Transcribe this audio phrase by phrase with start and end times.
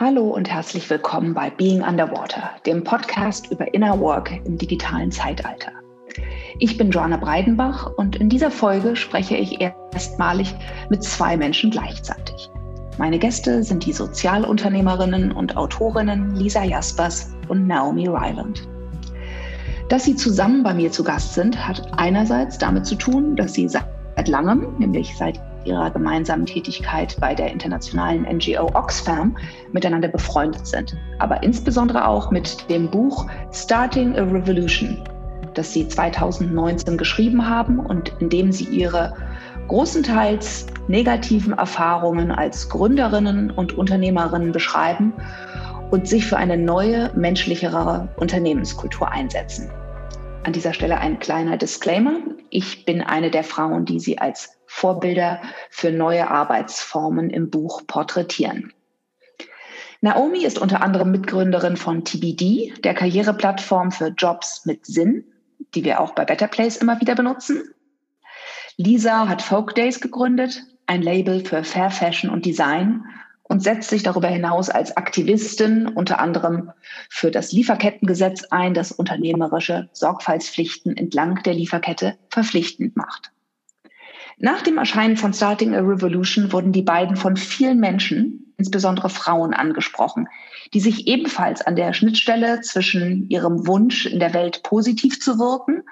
[0.00, 5.72] Hallo und herzlich willkommen bei Being Underwater, dem Podcast über Inner Work im digitalen Zeitalter.
[6.58, 10.54] Ich bin Joanna Breidenbach und in dieser Folge spreche ich erstmalig
[10.88, 12.48] mit zwei Menschen gleichzeitig.
[12.96, 18.66] Meine Gäste sind die Sozialunternehmerinnen und Autorinnen Lisa Jaspers und Naomi Ryland.
[19.90, 23.68] Dass sie zusammen bei mir zu Gast sind, hat einerseits damit zu tun, dass sie
[23.68, 29.36] seit langem, nämlich seit ihrer gemeinsamen Tätigkeit bei der internationalen NGO Oxfam
[29.72, 30.96] miteinander befreundet sind.
[31.18, 35.02] Aber insbesondere auch mit dem Buch Starting a Revolution,
[35.54, 39.14] das sie 2019 geschrieben haben und in dem sie ihre
[39.68, 45.12] großenteils negativen Erfahrungen als Gründerinnen und Unternehmerinnen beschreiben
[45.90, 49.70] und sich für eine neue, menschlichere Unternehmenskultur einsetzen.
[50.44, 52.14] An dieser Stelle ein kleiner Disclaimer.
[52.48, 58.72] Ich bin eine der Frauen, die Sie als Vorbilder für neue Arbeitsformen im Buch porträtieren.
[60.00, 65.24] Naomi ist unter anderem Mitgründerin von TBD, der Karriereplattform für Jobs mit Sinn,
[65.74, 67.74] die wir auch bei Better Place immer wieder benutzen.
[68.76, 73.04] Lisa hat Folk Days gegründet, ein Label für Fair Fashion und Design
[73.42, 76.70] und setzt sich darüber hinaus als Aktivistin unter anderem
[77.10, 83.32] für das Lieferkettengesetz ein, das unternehmerische Sorgfaltspflichten entlang der Lieferkette verpflichtend macht.
[84.42, 89.52] Nach dem Erscheinen von Starting a Revolution wurden die beiden von vielen Menschen, insbesondere Frauen,
[89.52, 90.28] angesprochen,
[90.72, 95.82] die sich ebenfalls an der Schnittstelle zwischen ihrem Wunsch, in der Welt positiv zu wirken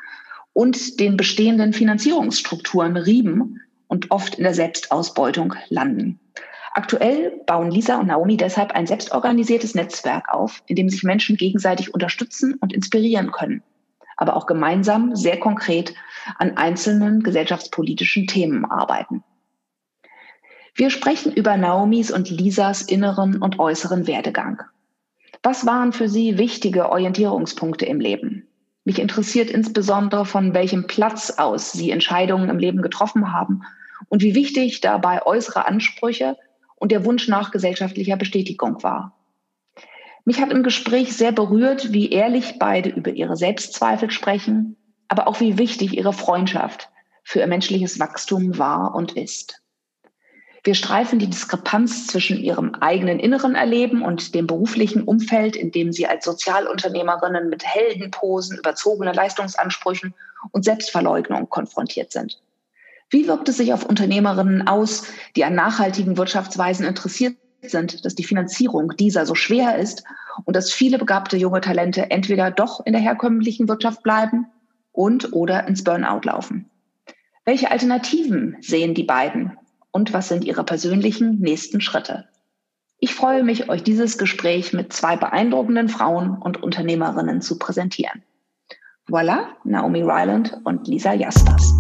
[0.55, 6.19] und den bestehenden Finanzierungsstrukturen rieben und oft in der Selbstausbeutung landen.
[6.73, 11.93] Aktuell bauen Lisa und Naomi deshalb ein selbstorganisiertes Netzwerk auf, in dem sich Menschen gegenseitig
[11.93, 13.63] unterstützen und inspirieren können,
[14.17, 15.93] aber auch gemeinsam sehr konkret
[16.37, 19.23] an einzelnen gesellschaftspolitischen Themen arbeiten.
[20.75, 24.63] Wir sprechen über Naomis und Lisas inneren und äußeren Werdegang.
[25.43, 28.47] Was waren für sie wichtige Orientierungspunkte im Leben?
[28.89, 33.63] Mich interessiert insbesondere, von welchem Platz aus sie Entscheidungen im Leben getroffen haben
[34.09, 36.39] und wie wichtig dabei äußere Ansprüche
[36.77, 39.15] und der Wunsch nach gesellschaftlicher Bestätigung war.
[40.25, 44.78] Mich hat im Gespräch sehr berührt, wie ehrlich beide über ihre Selbstzweifel sprechen,
[45.09, 46.91] aber auch wie wichtig ihre Freundschaft
[47.25, 49.63] für ihr menschliches Wachstum war und ist.
[50.65, 55.93] Wir streifen die Diskrepanz zwischen ihrem eigenen inneren Erleben und dem beruflichen Umfeld, in dem
[55.93, 60.15] sie als Sozialunternehmerinnen mit Heldenposen, überzogenen Leistungsansprüchen
[60.51, 62.41] und Selbstverleugnung konfrontiert sind.
[63.11, 65.05] Wie wirkt es sich auf Unternehmerinnen aus,
[65.37, 70.05] die an nachhaltigen Wirtschaftsweisen interessiert sind, dass die Finanzierung dieser so schwer ist
[70.45, 74.47] und dass viele begabte junge Talente entweder doch in der herkömmlichen Wirtschaft bleiben
[74.93, 76.71] und oder ins Burnout laufen?
[77.45, 79.57] Welche Alternativen sehen die beiden
[79.91, 82.29] und was sind ihre persönlichen nächsten Schritte?
[83.01, 88.23] Ich freue mich, euch dieses Gespräch mit zwei beeindruckenden Frauen und Unternehmerinnen zu präsentieren.
[89.09, 91.73] Voilà, Naomi Ryland und Lisa Jaspers.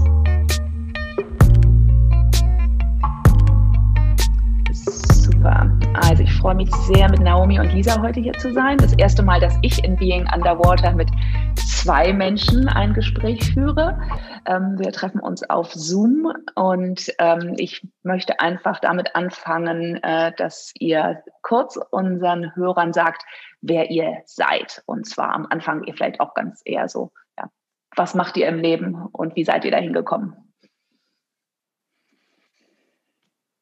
[4.72, 5.77] Super.
[5.94, 8.78] Also ich freue mich sehr, mit Naomi und Lisa heute hier zu sein.
[8.78, 11.08] Das erste Mal, dass ich in Being Underwater mit
[11.56, 13.98] zwei Menschen ein Gespräch führe.
[14.46, 20.72] Ähm, wir treffen uns auf Zoom und ähm, ich möchte einfach damit anfangen, äh, dass
[20.78, 23.22] ihr kurz unseren Hörern sagt,
[23.60, 24.82] wer ihr seid.
[24.86, 27.48] Und zwar am Anfang ihr vielleicht auch ganz eher so, ja,
[27.96, 30.47] was macht ihr im Leben und wie seid ihr dahin gekommen?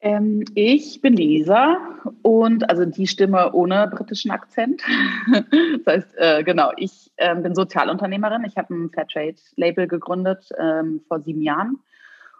[0.00, 1.78] Ähm, ich bin Lisa
[2.22, 4.82] und also die Stimme ohne britischen Akzent.
[5.84, 8.44] das heißt, äh, genau, ich äh, bin Sozialunternehmerin.
[8.44, 11.78] Ich habe ein Fairtrade-Label gegründet ähm, vor sieben Jahren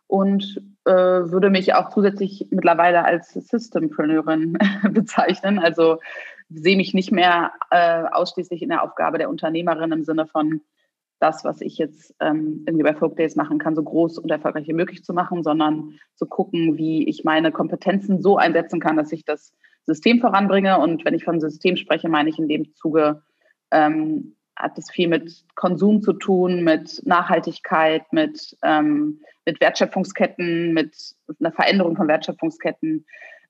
[0.07, 4.59] und äh, würde mich auch zusätzlich mittlerweile als Systempreneurin
[4.91, 5.59] bezeichnen.
[5.59, 5.99] Also
[6.49, 10.61] sehe mich nicht mehr äh, ausschließlich in der Aufgabe der Unternehmerin im Sinne von
[11.19, 14.69] das, was ich jetzt ähm, irgendwie bei Folk Days machen kann, so groß und erfolgreich
[14.69, 19.13] wie möglich zu machen, sondern zu gucken, wie ich meine Kompetenzen so einsetzen kann, dass
[19.13, 19.53] ich das
[19.85, 20.79] System voranbringe.
[20.79, 23.23] Und wenn ich von System spreche, meine ich in dem Zuge,
[23.71, 31.15] ähm, hat es viel mit Konsum zu tun, mit Nachhaltigkeit, mit, ähm, mit Wertschöpfungsketten, mit
[31.41, 33.05] einer Veränderung von Wertschöpfungsketten,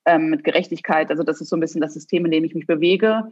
[0.05, 1.09] ähm, mit Gerechtigkeit.
[1.09, 3.31] Also das ist so ein bisschen das System, in dem ich mich bewege.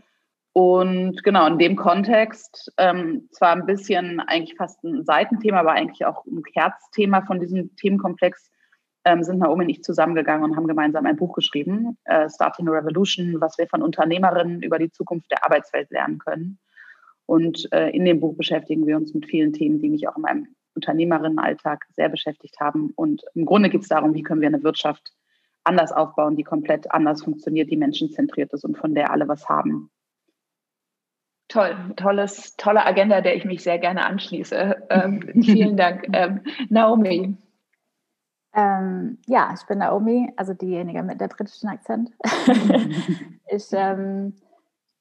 [0.57, 6.05] Und genau, in dem Kontext, ähm, zwar ein bisschen eigentlich fast ein Seitenthema, aber eigentlich
[6.05, 8.49] auch ein Herzthema von diesem Themenkomplex,
[9.03, 12.71] ähm, sind Naomi und ich zusammengegangen und haben gemeinsam ein Buch geschrieben, äh, Starting a
[12.71, 16.57] Revolution, was wir von Unternehmerinnen über die Zukunft der Arbeitswelt lernen können.
[17.25, 20.21] Und äh, in dem Buch beschäftigen wir uns mit vielen Themen, die mich auch in
[20.21, 22.93] meinem Unternehmerinnenalltag sehr beschäftigt haben.
[22.95, 25.11] Und im Grunde geht es darum, wie können wir eine Wirtschaft
[25.65, 29.91] anders aufbauen, die komplett anders funktioniert, die menschenzentriert ist und von der alle was haben.
[31.55, 34.75] Toll, tolles, tolle Agenda, der ich mich sehr gerne anschließe.
[34.89, 36.05] Ähm, vielen Dank.
[36.11, 37.37] Ähm, Naomi.
[38.53, 42.11] Ähm, ja, ich bin Naomi, also diejenige mit der britischen Akzent.
[43.47, 44.35] ich ähm,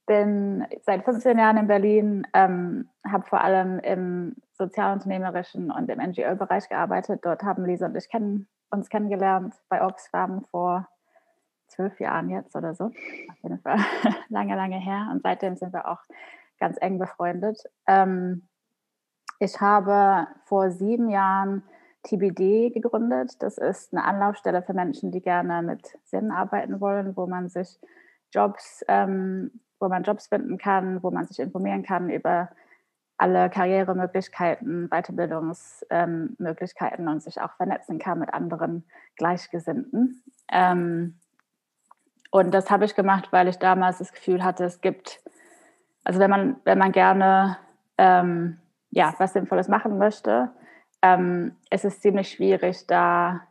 [0.06, 6.68] bin seit 15 Jahren in Berlin, ähm, habe vor allem im sozialunternehmerischen und im NGO-Bereich
[6.68, 7.22] gearbeitet.
[7.24, 10.86] Dort haben Lisa und ich kennen, uns kennengelernt bei Oxfam vor
[11.66, 12.84] zwölf Jahren jetzt oder so.
[12.84, 13.78] Auf jeden Fall
[14.28, 15.08] lange, lange her.
[15.10, 16.02] Und seitdem sind wir auch
[16.58, 17.62] ganz eng befreundet.
[17.86, 18.48] Ähm,
[19.38, 21.62] ich habe vor sieben Jahren
[22.04, 23.42] TBD gegründet.
[23.42, 27.80] Das ist eine Anlaufstelle für Menschen, die gerne mit Sinn arbeiten wollen, wo man sich
[28.30, 32.50] Jobs, ähm, wo man Jobs finden kann, wo man sich informieren kann über
[33.16, 38.84] alle Karrieremöglichkeiten, Weiterbildungsmöglichkeiten ähm, und sich auch vernetzen kann mit anderen
[39.16, 40.22] Gleichgesinnten.
[40.50, 41.20] Ähm,
[42.30, 45.22] und das habe ich gemacht, weil ich damals das Gefühl hatte, es gibt,
[46.04, 47.58] also wenn man, wenn man gerne
[47.98, 48.58] ähm,
[48.90, 50.50] ja, was Sinnvolles machen möchte,
[51.02, 53.42] ähm, es ist ziemlich schwierig, da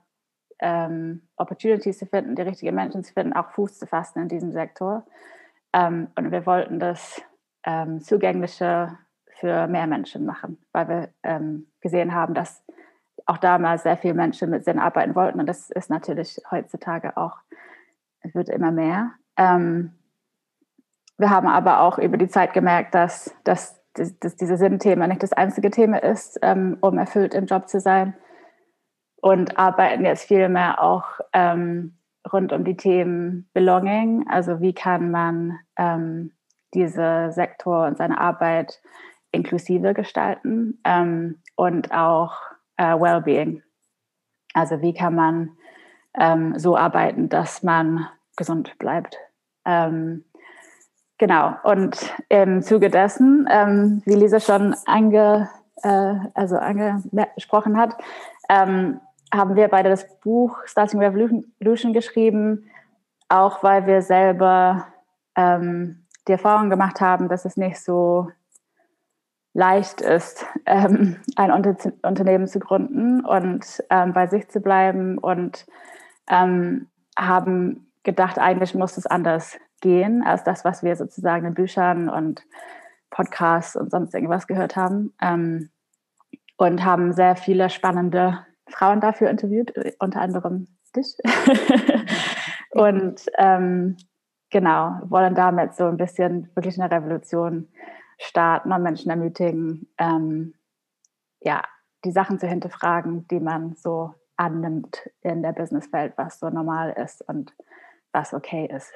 [0.59, 4.51] ähm, Opportunities zu finden, die richtigen Menschen zu finden, auch Fuß zu fassen in diesem
[4.51, 5.05] Sektor.
[5.73, 7.21] Ähm, und wir wollten das
[7.65, 8.97] ähm, zugänglicher
[9.39, 12.63] für mehr Menschen machen, weil wir ähm, gesehen haben, dass
[13.25, 15.39] auch damals sehr viele Menschen mit Sinn arbeiten wollten.
[15.39, 17.37] Und das ist natürlich heutzutage auch
[18.23, 19.11] es wird immer mehr.
[19.37, 19.91] Ähm,
[21.17, 25.33] wir haben aber auch über die Zeit gemerkt, dass, dass, dass, dieses Sinnthema nicht das
[25.33, 28.15] einzige Thema ist, ähm, um erfüllt im Job zu sein.
[29.21, 31.97] Und arbeiten jetzt viel mehr auch ähm,
[32.31, 34.25] rund um die Themen Belonging.
[34.27, 36.33] Also wie kann man ähm,
[36.73, 38.81] diese Sektor und seine Arbeit
[39.31, 42.35] inklusiver gestalten ähm, und auch
[42.77, 43.63] äh, Wellbeing.
[44.53, 45.51] Also wie kann man
[46.15, 48.07] ähm, so arbeiten, dass man
[48.37, 49.17] gesund bleibt.
[49.65, 50.25] Ähm,
[51.23, 55.49] genau, und im Zuge dessen, ähm, wie Lisa schon ange,
[55.81, 57.95] äh, also angesprochen hat,
[58.49, 58.99] ähm,
[59.33, 62.69] haben wir beide das Buch Starting Revolution geschrieben,
[63.29, 64.87] auch weil wir selber
[65.37, 68.27] ähm, die Erfahrung gemacht haben, dass es nicht so
[69.53, 75.67] leicht ist, ähm, ein Unter Unternehmen zu gründen und ähm, bei sich zu bleiben und
[76.29, 82.09] ähm, haben gedacht, eigentlich muss es anders gehen als das, was wir sozusagen in Büchern
[82.09, 82.43] und
[83.11, 85.13] Podcasts und sonst irgendwas gehört haben.
[85.21, 85.69] Ähm,
[86.57, 91.17] und haben sehr viele spannende Frauen dafür interviewt, unter anderem dich.
[92.71, 93.97] und ähm,
[94.49, 97.67] genau, wollen damit so ein bisschen wirklich eine Revolution
[98.17, 100.53] starten und Menschen ermutigen, ähm,
[101.41, 101.63] ja,
[102.05, 107.27] die Sachen zu hinterfragen, die man so annimmt in der Businesswelt, was so normal ist
[107.27, 107.53] und
[108.13, 108.93] was okay ist.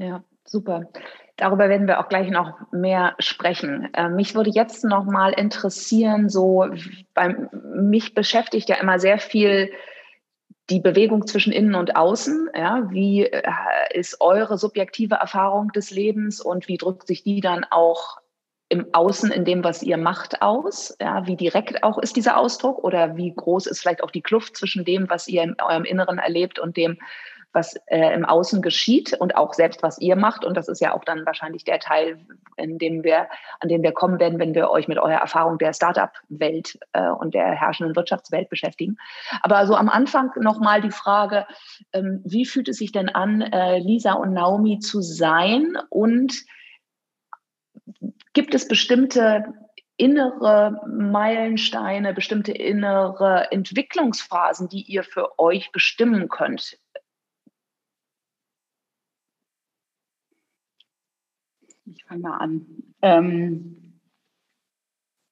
[0.00, 0.88] Ja, super.
[1.36, 3.92] Darüber werden wir auch gleich noch mehr sprechen.
[3.94, 6.66] Äh, mich würde jetzt noch mal interessieren, so
[7.14, 9.70] beim mich beschäftigt ja immer sehr viel
[10.70, 12.50] die Bewegung zwischen innen und außen.
[12.54, 13.42] Ja, wie äh,
[13.92, 18.18] ist eure subjektive Erfahrung des Lebens und wie drückt sich die dann auch
[18.70, 20.96] im Außen in dem, was ihr macht, aus?
[21.00, 24.56] Ja, wie direkt auch ist dieser Ausdruck oder wie groß ist vielleicht auch die Kluft
[24.56, 26.98] zwischen dem, was ihr in eurem Inneren erlebt und dem,
[27.52, 30.44] was äh, im Außen geschieht und auch selbst, was ihr macht.
[30.44, 32.18] Und das ist ja auch dann wahrscheinlich der Teil,
[32.56, 33.28] in dem wir,
[33.60, 37.34] an dem wir kommen werden, wenn wir euch mit eurer Erfahrung der Startup-Welt äh, und
[37.34, 38.96] der herrschenden Wirtschaftswelt beschäftigen.
[39.42, 41.46] Aber so am Anfang nochmal die Frage,
[41.92, 45.76] ähm, wie fühlt es sich denn an, äh, Lisa und Naomi zu sein?
[45.88, 46.44] Und
[48.32, 49.44] gibt es bestimmte
[49.96, 56.78] innere Meilensteine, bestimmte innere Entwicklungsphasen, die ihr für euch bestimmen könnt
[61.94, 62.66] Ich fange mal an.
[63.02, 63.76] Ähm,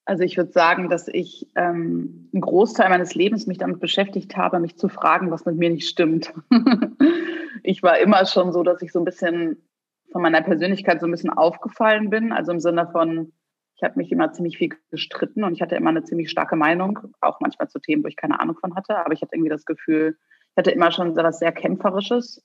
[0.05, 4.59] also ich würde sagen, dass ich ähm, einen Großteil meines Lebens mich damit beschäftigt habe,
[4.59, 6.33] mich zu fragen, was mit mir nicht stimmt.
[7.62, 9.62] ich war immer schon so, dass ich so ein bisschen
[10.11, 12.33] von meiner Persönlichkeit so ein bisschen aufgefallen bin.
[12.33, 13.33] Also im Sinne von,
[13.77, 16.99] ich habe mich immer ziemlich viel gestritten und ich hatte immer eine ziemlich starke Meinung,
[17.21, 18.97] auch manchmal zu Themen, wo ich keine Ahnung von hatte.
[19.05, 20.17] Aber ich hatte irgendwie das Gefühl,
[20.53, 22.43] ich hatte immer schon so etwas sehr Kämpferisches.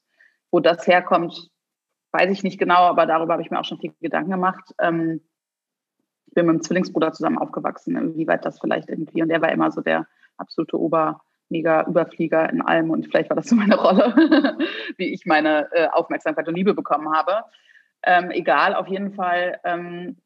[0.51, 1.49] Wo das herkommt,
[2.13, 4.73] weiß ich nicht genau, aber darüber habe ich mir auch schon viel Gedanken gemacht.
[4.79, 5.21] Ähm,
[6.27, 9.51] ich bin mit einem Zwillingsbruder zusammen aufgewachsen, wie weit das vielleicht irgendwie, und der war
[9.51, 13.75] immer so der absolute Ober, mega Überflieger in allem und vielleicht war das so meine
[13.75, 14.13] Rolle,
[14.97, 17.43] wie ich meine äh, Aufmerksamkeit und Liebe bekommen habe.
[18.03, 20.17] Ähm, egal, auf jeden Fall, ähm,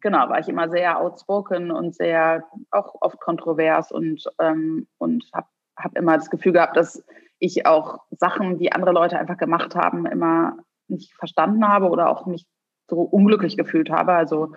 [0.00, 5.48] genau, war ich immer sehr outspoken und sehr auch oft kontrovers und, ähm, und habe
[5.76, 7.04] hab immer das Gefühl gehabt, dass
[7.40, 10.56] ich auch Sachen, die andere Leute einfach gemacht haben, immer
[10.88, 12.46] nicht verstanden habe oder auch mich
[12.88, 14.12] so unglücklich gefühlt habe.
[14.12, 14.52] Also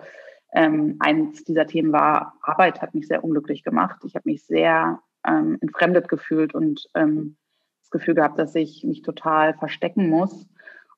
[0.52, 4.00] ähm, eins dieser Themen war, Arbeit hat mich sehr unglücklich gemacht.
[4.04, 7.36] Ich habe mich sehr ähm, entfremdet gefühlt und ähm,
[7.80, 10.46] das Gefühl gehabt, dass ich mich total verstecken muss.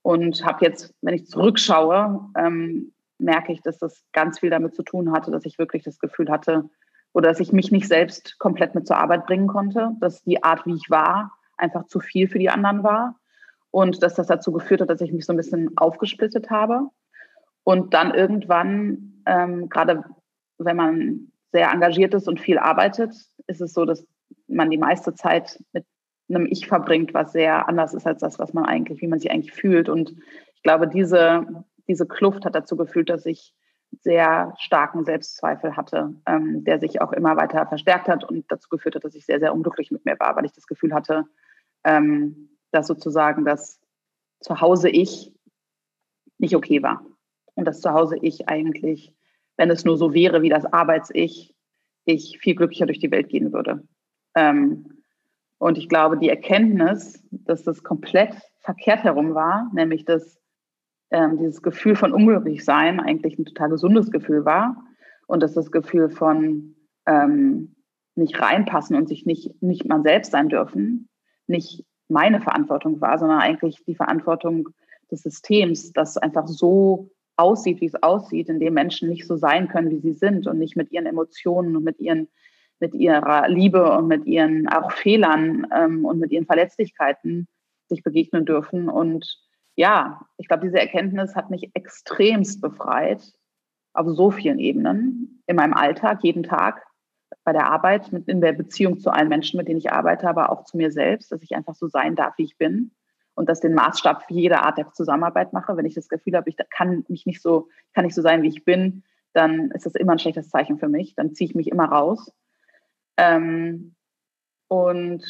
[0.02, 4.82] Und habe jetzt, wenn ich zurückschaue, ähm, merke ich, dass das ganz viel damit zu
[4.82, 6.70] tun hatte, dass ich wirklich das Gefühl hatte,
[7.12, 10.64] oder dass ich mich nicht selbst komplett mit zur Arbeit bringen konnte, dass die Art,
[10.64, 13.19] wie ich war, einfach zu viel für die anderen war
[13.70, 16.88] und dass das dazu geführt hat, dass ich mich so ein bisschen aufgesplittet habe.
[17.64, 20.04] Und dann irgendwann, ähm, gerade
[20.58, 23.14] wenn man sehr engagiert ist und viel arbeitet,
[23.46, 24.06] ist es so, dass
[24.48, 25.84] man die meiste Zeit mit
[26.28, 29.30] einem Ich verbringt, was sehr anders ist als das, was man eigentlich, wie man sich
[29.30, 29.88] eigentlich fühlt.
[29.88, 30.14] Und
[30.54, 31.46] ich glaube, diese,
[31.88, 33.54] diese Kluft hat dazu geführt, dass ich
[34.02, 38.94] sehr starken Selbstzweifel hatte, ähm, der sich auch immer weiter verstärkt hat und dazu geführt
[38.94, 41.24] hat, dass ich sehr, sehr unglücklich mit mir war, weil ich das Gefühl hatte,
[41.82, 43.80] ähm, dass sozusagen das
[44.40, 45.32] Zuhause ich
[46.38, 47.04] nicht okay war.
[47.54, 49.14] Und das Zuhause ich eigentlich,
[49.56, 51.54] wenn es nur so wäre wie das Arbeits-Ich,
[52.06, 53.86] ich viel glücklicher durch die Welt gehen würde.
[54.34, 55.02] Ähm,
[55.58, 60.40] und ich glaube, die Erkenntnis, dass das komplett verkehrt herum war, nämlich dass
[61.10, 64.82] ähm, dieses Gefühl von Unglücklichsein eigentlich ein total gesundes Gefühl war
[65.26, 67.76] und dass das Gefühl von ähm,
[68.14, 71.08] nicht reinpassen und sich nicht, nicht man selbst sein dürfen,
[71.46, 74.68] nicht meine Verantwortung war, sondern eigentlich die Verantwortung
[75.10, 79.68] des Systems, das einfach so aussieht, wie es aussieht, in dem Menschen nicht so sein
[79.68, 82.28] können, wie sie sind und nicht mit ihren Emotionen und mit ihren
[82.80, 87.46] mit ihrer Liebe und mit ihren auch Fehlern ähm, und mit ihren Verletzlichkeiten
[87.88, 88.88] sich begegnen dürfen.
[88.88, 89.38] Und
[89.76, 93.22] ja, ich glaube, diese Erkenntnis hat mich extremst befreit
[93.92, 96.82] auf so vielen Ebenen in meinem Alltag, jeden Tag
[97.44, 100.50] bei der Arbeit, mit, in der Beziehung zu allen Menschen, mit denen ich arbeite, aber
[100.50, 102.92] auch zu mir selbst, dass ich einfach so sein darf, wie ich bin
[103.34, 105.76] und das den Maßstab für jede Art der Zusammenarbeit mache.
[105.76, 108.48] Wenn ich das Gefühl habe, ich kann mich nicht so, kann nicht so sein, wie
[108.48, 111.14] ich bin, dann ist das immer ein schlechtes Zeichen für mich.
[111.14, 112.32] Dann ziehe ich mich immer raus.
[113.16, 113.94] Ähm,
[114.68, 115.24] und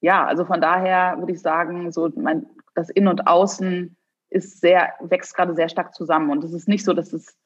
[0.00, 3.96] ja, also von daher würde ich sagen, so mein, das In und Außen
[4.28, 6.30] ist sehr, wächst gerade sehr stark zusammen.
[6.30, 7.36] Und es ist nicht so, dass es,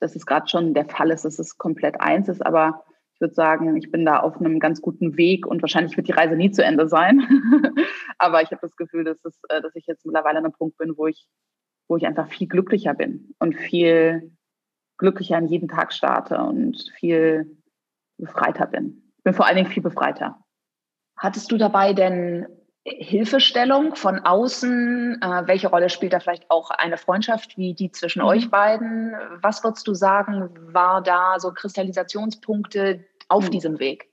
[0.00, 2.84] dass es gerade schon der Fall ist, dass es komplett eins ist, aber
[3.18, 6.12] ich würde sagen, ich bin da auf einem ganz guten Weg und wahrscheinlich wird die
[6.12, 7.20] Reise nie zu Ende sein.
[8.18, 10.78] Aber ich habe das Gefühl, dass, es, äh, dass ich jetzt mittlerweile an einem Punkt
[10.78, 11.26] bin, wo ich,
[11.88, 14.30] wo ich einfach viel glücklicher bin und viel
[14.98, 17.58] glücklicher an jeden Tag starte und viel
[18.18, 19.10] befreiter bin.
[19.16, 20.38] Ich bin vor allen Dingen viel befreiter.
[21.16, 22.46] Hattest du dabei denn
[22.98, 25.20] Hilfestellung von außen?
[25.22, 28.28] Äh, welche Rolle spielt da vielleicht auch eine Freundschaft wie die zwischen mhm.
[28.28, 29.14] euch beiden?
[29.40, 33.50] Was würdest du sagen, war da so Kristallisationspunkte auf mhm.
[33.50, 34.08] diesem Weg?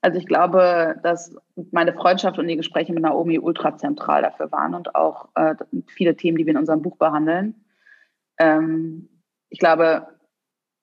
[0.00, 1.34] Also ich glaube, dass
[1.70, 5.54] meine Freundschaft und die Gespräche mit Naomi ultra zentral dafür waren und auch äh,
[5.86, 7.64] viele Themen, die wir in unserem Buch behandeln.
[8.38, 9.08] Ähm,
[9.48, 10.06] ich glaube,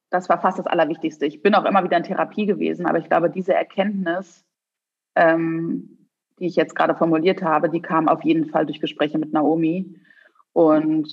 [0.09, 1.27] das war fast das Allerwichtigste.
[1.27, 4.43] Ich bin auch immer wieder in Therapie gewesen, aber ich glaube, diese Erkenntnis,
[5.15, 6.00] ähm,
[6.41, 9.95] die ich jetzt gerade formuliert habe, die kam auf jeden Fall durch Gespräche mit Naomi.
[10.53, 11.07] Und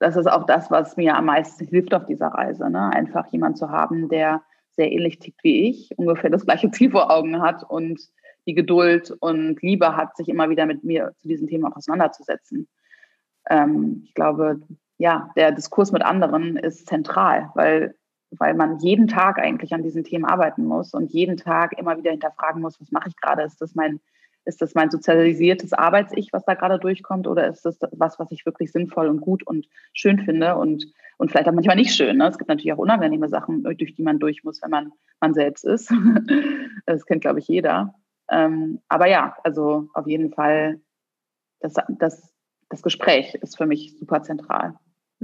[0.00, 2.68] das ist auch das, was mir am meisten hilft auf dieser Reise.
[2.68, 2.90] Ne?
[2.92, 7.12] Einfach jemand zu haben, der sehr ähnlich tickt wie ich, ungefähr das gleiche Ziel vor
[7.12, 8.00] Augen hat und
[8.48, 12.66] die Geduld und Liebe hat, sich immer wieder mit mir zu diesem Thema auseinanderzusetzen.
[13.48, 14.60] Ähm, ich glaube,
[14.98, 17.94] ja, der Diskurs mit anderen ist zentral, weil,
[18.32, 22.10] weil man jeden Tag eigentlich an diesen Themen arbeiten muss und jeden Tag immer wieder
[22.10, 23.42] hinterfragen muss, was mache ich gerade?
[23.44, 24.00] Ist das mein
[24.44, 28.44] ist das mein sozialisiertes Arbeits-Ich, was da gerade durchkommt, oder ist das was, was ich
[28.44, 30.84] wirklich sinnvoll und gut und schön finde und,
[31.16, 32.18] und vielleicht auch manchmal nicht schön?
[32.18, 32.28] Ne?
[32.28, 35.64] Es gibt natürlich auch unangenehme Sachen, durch die man durch muss, wenn man man selbst
[35.64, 35.92] ist.
[36.86, 37.94] das kennt, glaube ich, jeder.
[38.30, 40.80] Ähm, aber ja, also auf jeden Fall,
[41.60, 42.34] das, das,
[42.68, 44.74] das Gespräch ist für mich super zentral.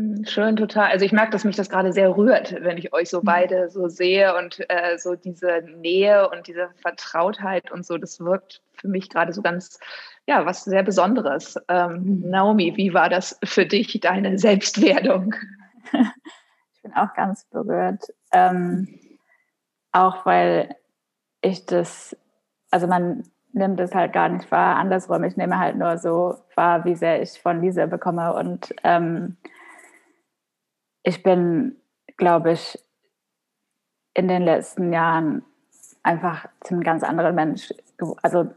[0.00, 0.90] Hm, schön, total.
[0.90, 3.24] Also ich merke, dass mich das gerade sehr rührt, wenn ich euch so mhm.
[3.26, 8.62] beide so sehe und äh, so diese Nähe und diese Vertrautheit und so, das wirkt
[8.72, 9.78] für mich gerade so ganz,
[10.26, 11.56] ja, was sehr Besonderes.
[11.68, 12.30] Ähm, mhm.
[12.30, 15.34] Naomi, wie war das für dich, deine Selbstwerdung?
[16.82, 18.04] Ich bin auch ganz berührt.
[18.32, 18.88] Ähm,
[19.92, 20.74] auch weil
[21.42, 22.16] ich das,
[22.70, 25.22] also man nimmt es halt gar nicht wahr, andersrum.
[25.24, 29.36] Ich nehme halt nur so wahr, wie sehr ich von Lisa bekomme und ähm,
[31.02, 31.76] ich bin,
[32.16, 32.78] glaube ich,
[34.14, 35.42] in den letzten Jahren
[36.02, 37.72] einfach zu einem ganz anderen Mensch,
[38.22, 38.50] also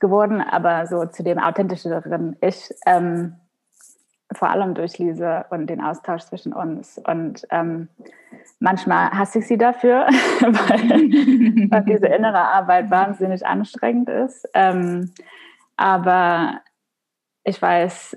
[0.00, 3.36] geworden, aber so zu dem authentischeren Ich, ähm,
[4.32, 6.98] vor allem durch Lise und den Austausch zwischen uns.
[6.98, 7.88] Und ähm,
[8.58, 10.06] manchmal hasse ich sie dafür,
[10.40, 14.48] weil, weil, diese innere Arbeit wahnsinnig anstrengend ist.
[14.54, 15.12] Ähm,
[15.76, 16.60] aber
[17.44, 18.16] ich weiß,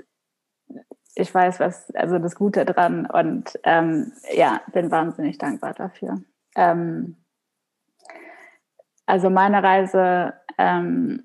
[1.19, 6.21] ich weiß, was, also das Gute dran und ähm, ja, bin wahnsinnig dankbar dafür.
[6.55, 7.17] Ähm,
[9.05, 11.23] also meine Reise ähm,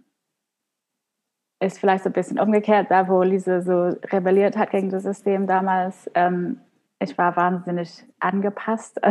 [1.61, 5.47] ist vielleicht so ein bisschen umgekehrt, da wo Lise so rebelliert hat gegen das System
[5.47, 6.11] damals.
[6.15, 6.61] Ähm,
[6.99, 9.01] ich war wahnsinnig angepasst.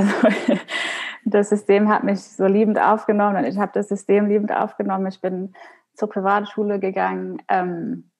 [1.23, 5.07] Also das System hat mich so liebend aufgenommen und ich habe das System liebend aufgenommen.
[5.07, 5.53] Ich bin
[5.93, 8.11] zur Privatschule gegangen ähm,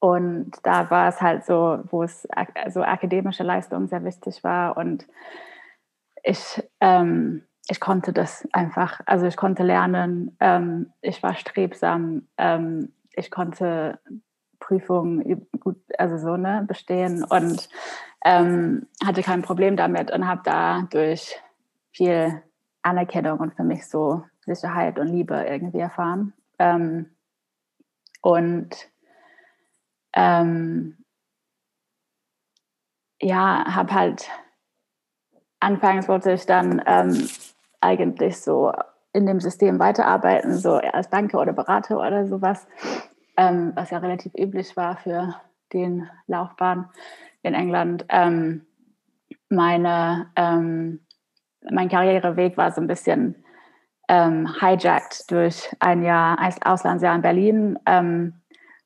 [0.00, 2.26] und da war es halt so, wo es
[2.70, 5.06] so akademische Leistung sehr wichtig war und
[6.22, 9.00] ich ähm, ich konnte das einfach.
[9.04, 13.98] Also ich konnte lernen, ähm, ich war strebsam, ähm, ich konnte
[14.58, 17.68] Prüfungen gut, also so ne, bestehen und
[18.24, 21.40] ähm, hatte kein Problem damit und habe dadurch
[21.92, 22.42] viel
[22.82, 26.32] Anerkennung und für mich so Sicherheit und Liebe irgendwie erfahren.
[26.58, 27.10] Ähm,
[28.22, 28.88] und
[30.18, 30.96] ähm,
[33.22, 34.28] ja, habe halt
[35.60, 37.28] anfangs wollte ich dann ähm,
[37.80, 38.72] eigentlich so
[39.12, 42.66] in dem System weiterarbeiten, so als Banker oder Berater oder sowas,
[43.36, 45.36] ähm, was ja relativ üblich war für
[45.72, 46.90] den Laufbahn
[47.42, 48.04] in England.
[48.08, 48.66] Ähm,
[49.48, 51.00] meine, ähm,
[51.70, 53.36] mein Karriereweg war so ein bisschen
[54.08, 58.37] ähm, hijacked durch ein Jahr, ein Auslandsjahr in Berlin ähm,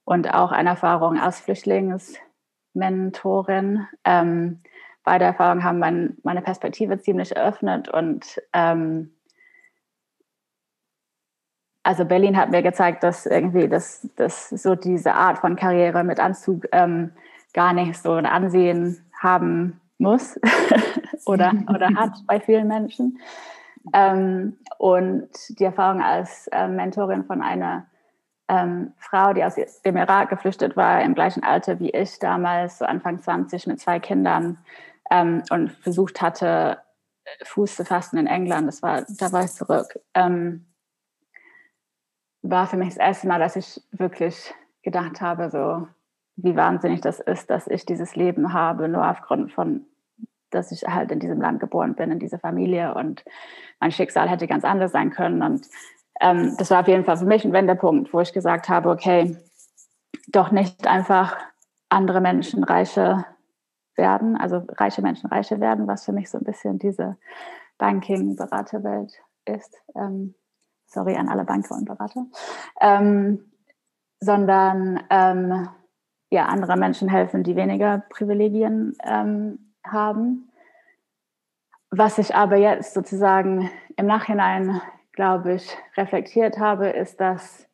[0.04, 3.87] und auch eine Erfahrung als Flüchtlingsmentorin.
[4.04, 4.61] Ähm,
[5.04, 9.14] beide Erfahrungen haben mein, meine Perspektive ziemlich eröffnet und ähm,
[11.85, 16.21] also Berlin hat mir gezeigt, dass irgendwie das, das so diese Art von Karriere mit
[16.21, 17.11] Anzug ähm,
[17.54, 20.38] gar nicht so ein Ansehen haben muss
[21.26, 23.18] oder, oder hat bei vielen Menschen.
[23.92, 25.28] Ähm, und
[25.59, 27.87] die Erfahrung als äh, Mentorin von einer
[28.49, 32.85] ähm, Frau, die aus dem Irak geflüchtet war, im gleichen Alter wie ich damals, so
[32.85, 34.59] Anfang 20 mit zwei Kindern,
[35.11, 36.78] ähm, und versucht hatte,
[37.45, 38.67] Fuß zu fassen in England.
[38.67, 39.99] Das war, da war ich zurück.
[40.15, 40.67] Ähm,
[42.43, 44.52] war für mich das erste Mal, dass ich wirklich
[44.83, 45.87] gedacht habe, so
[46.37, 49.87] wie wahnsinnig das ist, dass ich dieses Leben habe, nur aufgrund von,
[50.50, 53.25] dass ich halt in diesem Land geboren bin, in dieser Familie und
[53.81, 55.43] mein Schicksal hätte ganz anders sein können.
[55.43, 55.67] Und
[56.23, 59.37] ähm, das war auf jeden Fall für mich ein Wendepunkt, wo ich gesagt habe, okay,
[60.28, 61.37] doch nicht einfach
[61.89, 63.26] andere Menschen reiche
[63.97, 67.19] werden, also reiche Menschen reiche werden, was für mich so ein bisschen diese
[67.78, 69.13] Banking-Beraterwelt
[69.45, 69.76] ist.
[69.95, 70.35] Ähm,
[70.87, 72.26] sorry an alle Banker und Berater.
[72.80, 73.52] Ähm,
[74.21, 75.69] sondern ähm,
[76.30, 80.50] ja, andere Menschen helfen, die weniger Privilegien ähm, haben.
[81.91, 84.80] Was ich aber jetzt sozusagen im Nachhinein,
[85.13, 87.69] glaube ich, reflektiert habe, ist, dass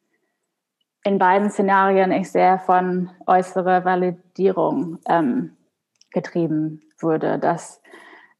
[1.04, 5.56] in beiden Szenarien ich sehr von äußerer Validierung ähm,
[6.10, 7.80] getrieben wurde, dass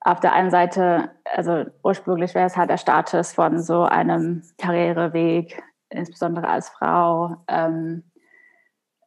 [0.01, 5.63] auf der einen Seite, also ursprünglich wäre es halt der Status von so einem Karriereweg,
[5.91, 8.05] insbesondere als Frau, ähm,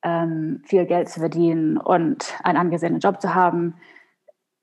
[0.04, 3.76] ähm, viel Geld zu verdienen und einen angesehenen Job zu haben,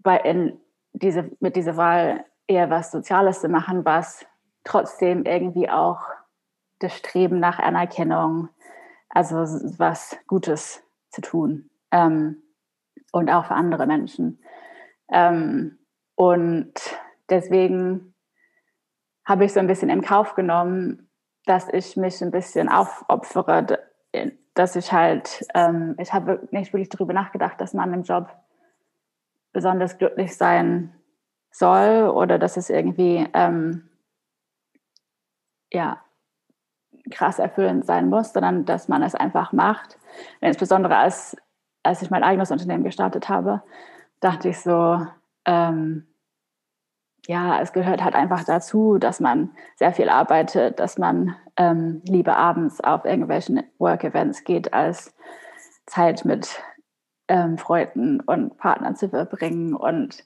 [0.01, 0.59] bei in
[0.93, 4.27] diese, mit dieser Wahl eher was Soziales zu machen, was
[4.69, 6.01] trotzdem irgendwie auch
[6.79, 8.49] das Streben nach Anerkennung,
[9.09, 9.37] also
[9.79, 11.71] was Gutes zu tun.
[11.91, 12.43] Ähm,
[13.13, 14.43] und auch für andere Menschen.
[15.11, 15.79] Ähm,
[16.15, 16.75] und
[17.31, 18.15] deswegen
[19.25, 21.09] habe ich so ein bisschen in Kauf genommen,
[21.47, 23.79] dass ich mich ein bisschen aufopfere,
[24.55, 28.29] dass ich halt, ähm, ich habe nicht wirklich darüber nachgedacht, dass man im Job
[29.53, 30.95] besonders glücklich sein
[31.51, 33.88] soll oder dass es irgendwie ähm,
[35.73, 36.01] ja
[37.11, 39.99] krass erfüllend sein muss, sondern dass man es einfach macht.
[40.41, 41.37] Insbesondere als
[41.83, 43.63] als ich mein eigenes Unternehmen gestartet habe,
[44.21, 45.07] dachte ich so,
[45.47, 46.07] ähm,
[47.27, 52.37] ja, es gehört halt einfach dazu, dass man sehr viel arbeitet, dass man ähm, lieber
[52.37, 55.15] abends auf irgendwelchen Work-Events geht, als
[55.87, 56.63] Zeit mit
[57.29, 59.75] ähm, Freunden und Partnern zu verbringen.
[59.75, 60.25] Und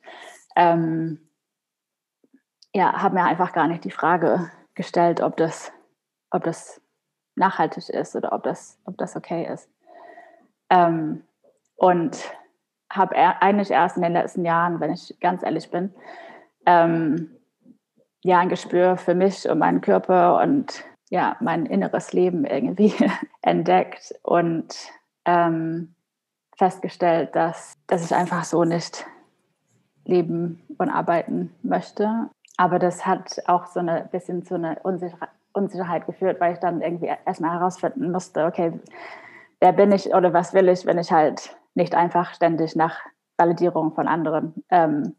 [0.56, 1.28] ähm,
[2.74, 5.72] ja, habe mir einfach gar nicht die Frage gestellt, ob das,
[6.30, 6.80] ob das
[7.34, 9.68] nachhaltig ist oder ob das, ob das okay ist.
[10.70, 11.24] Ähm,
[11.76, 12.18] und
[12.90, 15.94] habe eigentlich erst in den letzten Jahren, wenn ich ganz ehrlich bin,
[16.66, 17.30] ähm,
[18.22, 22.94] ja, ein Gespür für mich und meinen Körper und ja, mein inneres Leben irgendwie
[23.42, 24.74] entdeckt und
[25.24, 25.94] ähm,
[26.56, 29.04] festgestellt, dass, dass ich einfach so nicht
[30.04, 32.30] leben und arbeiten möchte.
[32.62, 34.78] Aber das hat auch so ein bisschen so eine
[35.52, 38.72] Unsicherheit geführt, weil ich dann irgendwie erstmal herausfinden musste, okay,
[39.58, 43.00] wer bin ich oder was will ich, wenn ich halt nicht einfach ständig nach
[43.36, 45.16] Validierung von anderen ähm,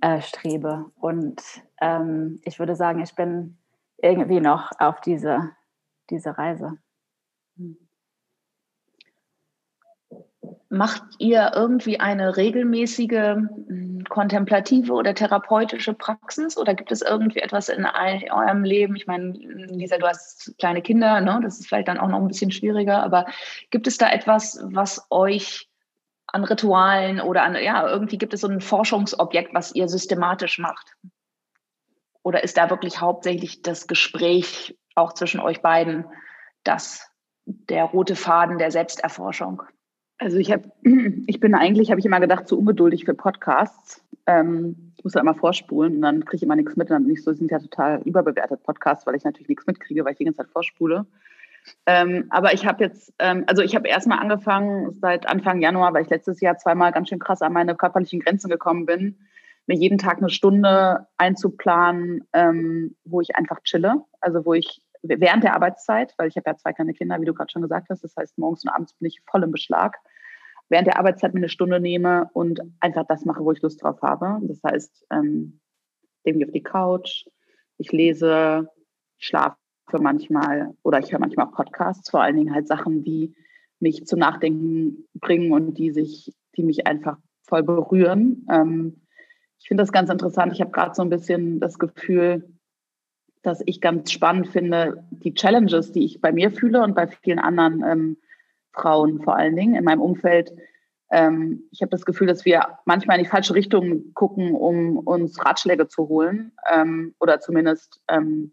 [0.00, 0.86] äh, strebe.
[0.96, 1.40] Und
[1.80, 3.56] ähm, ich würde sagen, ich bin
[3.98, 5.50] irgendwie noch auf diese,
[6.10, 6.78] diese Reise.
[10.68, 17.70] Macht ihr irgendwie eine regelmäßige hm, kontemplative oder therapeutische Praxis oder gibt es irgendwie etwas
[17.70, 18.94] in eurem Leben?
[18.96, 21.40] Ich meine, Lisa, du hast kleine Kinder, ne?
[21.42, 23.24] das ist vielleicht dann auch noch ein bisschen schwieriger, aber
[23.70, 25.70] gibt es da etwas, was euch
[26.26, 30.94] an Ritualen oder an, ja, irgendwie gibt es so ein Forschungsobjekt, was ihr systematisch macht?
[32.22, 36.04] Oder ist da wirklich hauptsächlich das Gespräch auch zwischen euch beiden
[36.64, 37.10] das
[37.46, 39.62] der rote Faden der Selbsterforschung?
[40.20, 40.70] Also ich habe,
[41.26, 43.99] ich bin eigentlich, habe ich immer gedacht, zu ungeduldig für Podcasts.
[44.26, 46.90] Ähm, ich muss ja immer vorspulen und dann kriege ich immer nichts mit.
[46.90, 50.04] Und dann bin ich so, sind ja total überbewertet Podcasts, weil ich natürlich nichts mitkriege,
[50.04, 51.06] weil ich die ganze Zeit vorspule.
[51.86, 56.02] Ähm, aber ich habe jetzt, ähm, also ich habe erstmal angefangen seit Anfang Januar, weil
[56.02, 59.18] ich letztes Jahr zweimal ganz schön krass an meine körperlichen Grenzen gekommen bin,
[59.66, 64.04] mir jeden Tag eine Stunde einzuplanen, ähm, wo ich einfach chille.
[64.20, 67.34] Also wo ich während der Arbeitszeit, weil ich habe ja zwei kleine Kinder, wie du
[67.34, 69.98] gerade schon gesagt hast, das heißt morgens und abends bin ich voll im Beschlag,
[70.70, 74.00] während der Arbeitszeit mir eine Stunde nehme und einfach das mache, wo ich Lust drauf
[74.02, 74.38] habe.
[74.46, 75.60] Das heißt, ähm,
[76.24, 77.26] irgendwie auf die Couch,
[77.76, 78.68] ich lese,
[79.18, 79.56] ich schlafe
[79.98, 83.34] manchmal oder ich höre manchmal auch Podcasts, vor allen Dingen halt Sachen, die
[83.80, 88.46] mich zum Nachdenken bringen und die sich, die mich einfach voll berühren.
[88.50, 89.02] Ähm,
[89.58, 90.52] ich finde das ganz interessant.
[90.52, 92.48] Ich habe gerade so ein bisschen das Gefühl,
[93.42, 97.38] dass ich ganz spannend finde, die Challenges, die ich bei mir fühle und bei vielen
[97.38, 98.16] anderen ähm,
[98.72, 100.52] Frauen vor allen Dingen in meinem Umfeld.
[101.10, 105.44] Ähm, ich habe das Gefühl, dass wir manchmal in die falsche Richtung gucken, um uns
[105.44, 108.52] Ratschläge zu holen ähm, oder zumindest ähm,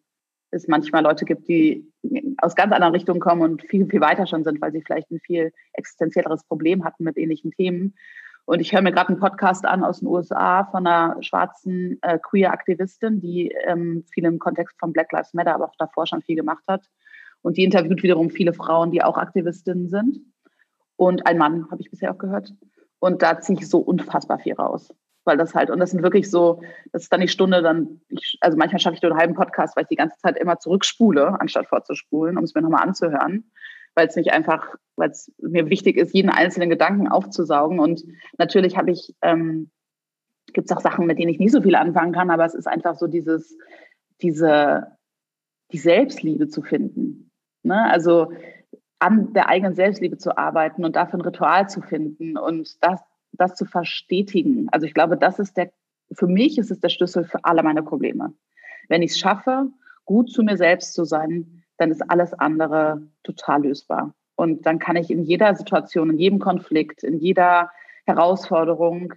[0.51, 1.91] es manchmal Leute gibt, die
[2.37, 5.19] aus ganz anderen Richtungen kommen und viel, viel weiter schon sind, weil sie vielleicht ein
[5.19, 7.95] viel existenzielleres Problem hatten mit ähnlichen Themen.
[8.45, 12.17] Und ich höre mir gerade einen Podcast an aus den USA von einer schwarzen äh,
[12.17, 16.37] Queer-Aktivistin, die ähm, viel im Kontext von Black Lives Matter, aber auch davor schon viel
[16.37, 16.85] gemacht hat.
[17.41, 20.19] Und die interviewt wiederum viele Frauen, die auch Aktivistinnen sind.
[20.95, 22.53] Und ein Mann, habe ich bisher auch gehört.
[22.99, 24.93] Und da ziehe ich so unfassbar viel raus.
[25.23, 28.37] Weil das halt, und das sind wirklich so, das ist dann die Stunde, dann, ich,
[28.41, 31.39] also manchmal schaffe ich nur einen halben Podcast, weil ich die ganze Zeit immer zurückspule,
[31.39, 33.51] anstatt vorzuspulen, um es mir nochmal anzuhören
[33.97, 37.79] weil es mich einfach, weil es mir wichtig ist, jeden einzelnen Gedanken aufzusaugen.
[37.79, 38.03] Und
[38.37, 39.71] natürlich habe ich, ähm,
[40.53, 42.67] gibt es auch Sachen, mit denen ich nicht so viel anfangen kann, aber es ist
[42.67, 43.57] einfach so dieses,
[44.21, 44.85] diese,
[45.71, 47.26] die Selbstliebe zu finden.
[47.63, 47.89] Ne?
[47.89, 48.31] Also
[48.99, 53.55] an der eigenen Selbstliebe zu arbeiten und dafür ein Ritual zu finden und das, das
[53.55, 54.69] zu verstetigen.
[54.71, 55.71] Also ich glaube, das ist der,
[56.11, 58.33] für mich ist es der Schlüssel für alle meine Probleme.
[58.89, 59.67] Wenn ich es schaffe,
[60.05, 64.13] gut zu mir selbst zu sein, dann ist alles andere total lösbar.
[64.35, 67.71] Und dann kann ich in jeder Situation, in jedem Konflikt, in jeder
[68.05, 69.13] Herausforderung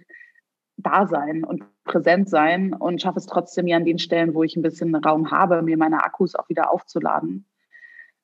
[0.77, 4.55] da sein und präsent sein und schaffe es trotzdem mir an den Stellen, wo ich
[4.55, 7.45] ein bisschen Raum habe, mir meine Akkus auch wieder aufzuladen.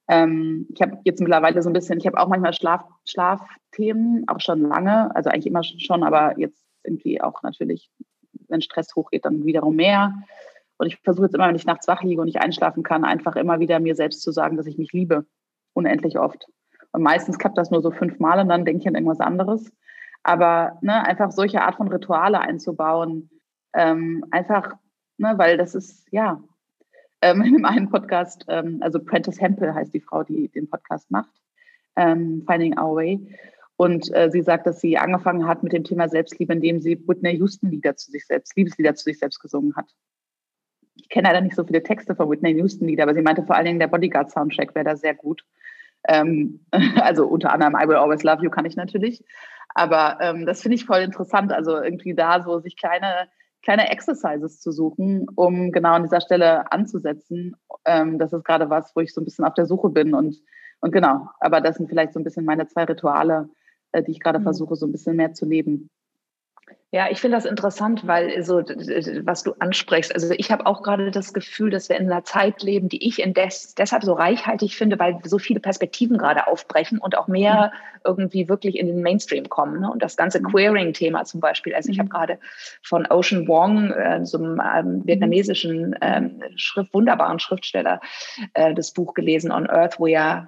[0.08, 4.40] Ähm, ich habe jetzt mittlerweile so ein bisschen, ich habe auch manchmal Schlaf, Schlafthemen, auch
[4.40, 7.92] schon lange, also eigentlich immer schon, aber jetzt irgendwie auch natürlich,
[8.48, 10.14] wenn Stress hochgeht, dann wiederum mehr.
[10.78, 13.36] Und ich versuche jetzt immer, wenn ich nachts wach liege und nicht einschlafen kann, einfach
[13.36, 15.26] immer wieder mir selbst zu sagen, dass ich mich liebe.
[15.74, 16.48] Unendlich oft.
[16.92, 19.72] Und meistens klappt das nur so fünfmal und dann denke ich an irgendwas anderes.
[20.24, 23.30] Aber ne, einfach solche Art von Rituale einzubauen,
[23.74, 24.76] ähm, einfach,
[25.18, 26.42] ne, weil das ist, ja,
[27.22, 31.34] ähm, in einem Podcast, ähm, also Prentice Hempel heißt die Frau, die den Podcast macht,
[31.96, 33.38] ähm, Finding Our Way.
[33.76, 37.38] Und äh, sie sagt, dass sie angefangen hat mit dem Thema Selbstliebe, indem sie Whitney
[37.38, 39.94] Houston Lieder zu sich selbst, Liebeslieder zu sich selbst gesungen hat
[40.98, 43.56] ich kenne leider nicht so viele Texte von Whitney Houston Lieder, aber sie meinte vor
[43.56, 45.46] allen Dingen, der Bodyguard Soundtrack wäre da sehr gut.
[46.08, 46.66] Ähm,
[47.02, 49.24] also unter anderem I Will Always Love You kann ich natürlich.
[49.74, 51.54] Aber ähm, das finde ich voll interessant.
[51.54, 53.30] Also irgendwie da so sich kleine,
[53.62, 57.56] kleine Exercises zu suchen, um genau an dieser Stelle anzusetzen.
[57.86, 60.14] Ähm, das ist gerade was, wo ich so ein bisschen auf der Suche bin.
[60.14, 60.38] Und,
[60.82, 63.50] und genau, aber das sind vielleicht so ein bisschen meine zwei Rituale,
[63.92, 64.44] äh, die ich gerade mhm.
[64.44, 65.90] versuche, so ein bisschen mehr zu leben.
[66.90, 71.12] Ja, ich finde das interessant, weil so, was du ansprichst, also ich habe auch gerade
[71.12, 74.98] das Gefühl, dass wir in einer Zeit leben, die ich indes deshalb so reichhaltig finde,
[74.98, 78.00] weil so viele Perspektiven gerade aufbrechen und auch mehr mhm.
[78.06, 79.82] irgendwie wirklich in den Mainstream kommen.
[79.82, 79.92] Ne?
[79.92, 80.46] Und das ganze mhm.
[80.46, 81.76] Queering-Thema zum Beispiel.
[81.76, 82.14] Also ich habe mhm.
[82.14, 82.40] gerade
[82.82, 88.00] von Ocean Wong, äh, so einem ähm, vietnamesischen ähm, Schrift, wunderbaren Schriftsteller,
[88.54, 90.48] äh, das Buch gelesen, On Earth We Are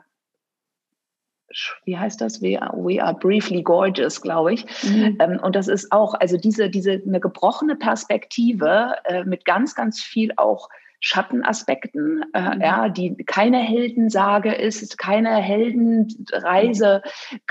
[1.86, 2.42] wie heißt das?
[2.42, 4.66] We are, we are briefly gorgeous, glaube ich.
[4.84, 5.18] Mhm.
[5.20, 10.02] Ähm, und das ist auch, also diese, diese eine gebrochene Perspektive äh, mit ganz, ganz
[10.02, 12.62] viel auch Schattenaspekten, äh, mhm.
[12.62, 17.02] ja, die keine Heldensage ist, keine Heldenreise,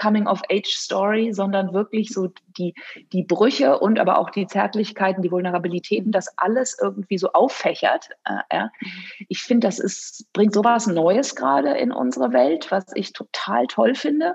[0.01, 2.75] Coming-of-Age-Story, sondern wirklich so die,
[3.13, 8.11] die Brüche und aber auch die Zärtlichkeiten, die Vulnerabilitäten, das alles irgendwie so auffächert.
[8.25, 8.71] Äh, ja.
[8.81, 9.27] Mhm.
[9.29, 13.95] Ich finde, das ist, bringt sowas Neues gerade in unsere Welt, was ich total toll
[13.95, 14.35] finde.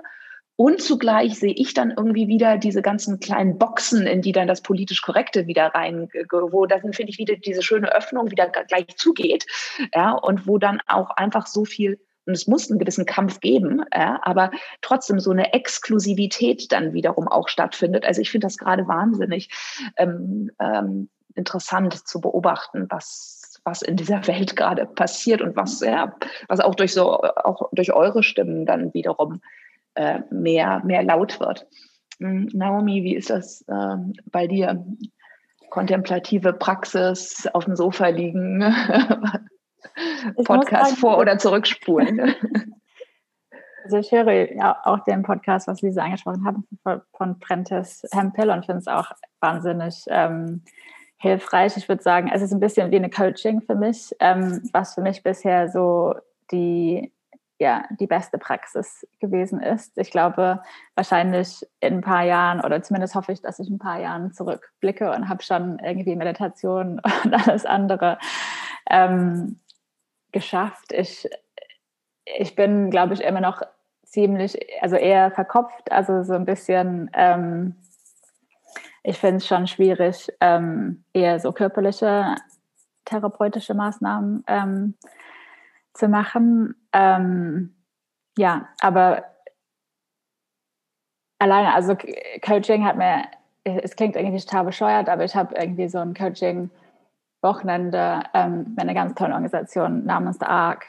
[0.56, 4.62] Und zugleich sehe ich dann irgendwie wieder diese ganzen kleinen Boxen, in die dann das
[4.62, 9.46] politisch Korrekte wieder rein, wo dann finde ich wieder diese schöne Öffnung wieder gleich zugeht.
[9.94, 13.82] Ja, und wo dann auch einfach so viel, und es muss einen gewissen Kampf geben,
[13.92, 18.04] ja, aber trotzdem so eine Exklusivität dann wiederum auch stattfindet.
[18.04, 19.50] Also ich finde das gerade wahnsinnig
[19.96, 26.14] ähm, ähm, interessant zu beobachten, was was in dieser Welt gerade passiert und was ja,
[26.48, 29.40] was auch durch so auch durch eure Stimmen dann wiederum
[29.94, 31.66] äh, mehr, mehr laut wird.
[32.18, 33.96] Hm, Naomi, wie ist das äh,
[34.30, 34.84] bei dir?
[35.70, 38.60] Kontemplative Praxis, auf dem Sofa liegen,
[40.44, 42.34] Podcast vor- oder zurückspulen.
[43.84, 48.64] Also ich höre ja auch den Podcast, was Lisa angesprochen hat, von Prentice Hempel und
[48.64, 50.62] finde es auch wahnsinnig ähm,
[51.18, 51.76] hilfreich.
[51.76, 55.02] Ich würde sagen, es ist ein bisschen wie eine Coaching für mich, ähm, was für
[55.02, 56.14] mich bisher so
[56.50, 57.12] die
[57.58, 59.96] ja die beste Praxis gewesen ist.
[59.96, 60.62] Ich glaube,
[60.94, 65.12] wahrscheinlich in ein paar Jahren oder zumindest hoffe ich, dass ich ein paar Jahren zurückblicke
[65.12, 68.18] und habe schon irgendwie Meditation und alles andere
[68.90, 69.60] ähm,
[70.32, 70.92] geschafft.
[70.92, 71.28] Ich,
[72.24, 73.62] ich bin, glaube ich, immer noch
[74.04, 77.76] ziemlich, also eher verkopft, also so ein bisschen, ähm,
[79.02, 82.36] ich finde es schon schwierig, ähm, eher so körperliche
[83.04, 84.94] therapeutische Maßnahmen ähm,
[85.92, 86.74] zu machen.
[86.94, 87.74] Ähm,
[88.38, 89.24] ja, aber
[91.38, 91.96] alleine, also
[92.44, 93.24] Coaching hat mir,
[93.64, 96.70] es klingt irgendwie total bescheuert, aber ich habe irgendwie so ein Coaching
[97.44, 100.86] Wochenende ähm, mit einer ganz tollen Organisation namens The Arc,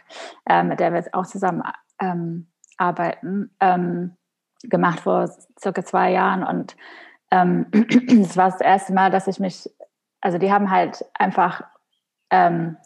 [0.49, 1.61] äh, mit der wir jetzt auch zusammen
[1.99, 4.15] ähm, arbeiten, ähm,
[4.63, 6.43] gemacht vor circa zwei Jahren.
[6.43, 6.77] Und
[7.29, 7.67] ähm,
[8.07, 9.69] es war das erste Mal, dass ich mich,
[10.21, 11.61] also die haben halt einfach
[12.31, 12.77] ähm,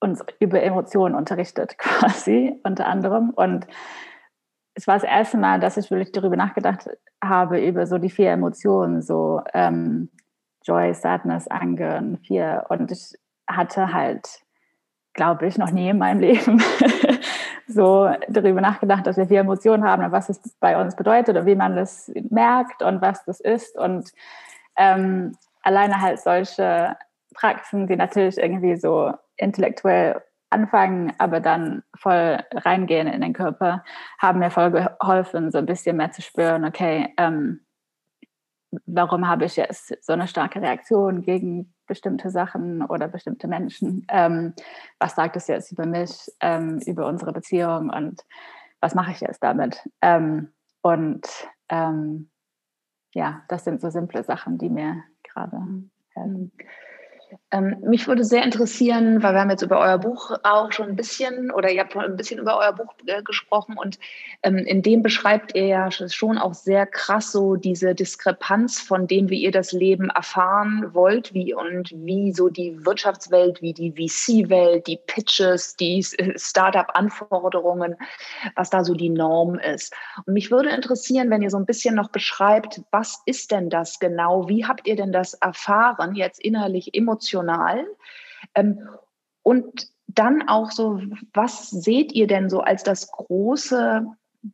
[0.00, 3.30] uns über Emotionen unterrichtet, quasi, unter anderem.
[3.30, 3.66] Und
[4.74, 6.88] es war das erste Mal, dass ich wirklich darüber nachgedacht
[7.22, 10.08] habe, über so die vier Emotionen, so ähm,
[10.62, 12.66] Joy, Sadness, Anger und Fear.
[12.68, 14.42] Und ich hatte halt,
[15.14, 16.62] glaube ich, noch nie in meinem Leben
[17.66, 21.46] so darüber nachgedacht, dass wir vier Emotionen haben und was es bei uns bedeutet und
[21.46, 23.76] wie man das merkt und was das ist.
[23.76, 24.12] Und
[24.76, 26.96] ähm, alleine halt solche
[27.34, 33.84] Praxen, die natürlich irgendwie so intellektuell anfangen, aber dann voll reingehen in den Körper,
[34.18, 37.60] haben mir voll geholfen, so ein bisschen mehr zu spüren, okay, ähm,
[38.86, 44.06] warum habe ich jetzt so eine starke Reaktion gegen bestimmte Sachen oder bestimmte Menschen?
[44.08, 44.54] Ähm,
[44.98, 48.22] was sagt es jetzt über mich, ähm, über unsere Beziehung und
[48.80, 49.82] was mache ich jetzt damit?
[50.02, 51.26] Ähm, und
[51.68, 52.30] ähm,
[53.14, 55.60] ja, das sind so simple Sachen, die mir gerade
[56.14, 56.52] helfen.
[57.50, 60.96] Ähm, mich würde sehr interessieren, weil wir haben jetzt über euer Buch auch schon ein
[60.96, 63.98] bisschen oder ihr habt schon ein bisschen über euer Buch äh, gesprochen und
[64.42, 69.30] ähm, in dem beschreibt ihr ja schon auch sehr krass so diese Diskrepanz von dem,
[69.30, 74.86] wie ihr das Leben erfahren wollt, wie und wie so die Wirtschaftswelt, wie die VC-Welt,
[74.86, 77.96] die Pitches, die Startup-Anforderungen,
[78.56, 79.94] was da so die Norm ist.
[80.26, 83.98] Und mich würde interessieren, wenn ihr so ein bisschen noch beschreibt, was ist denn das
[83.98, 84.48] genau?
[84.48, 87.17] Wie habt ihr denn das erfahren, jetzt innerlich emotional?
[87.18, 87.86] Emotional.
[88.54, 88.88] Ähm,
[89.42, 91.00] und dann auch so,
[91.32, 94.06] was seht ihr denn so als das große,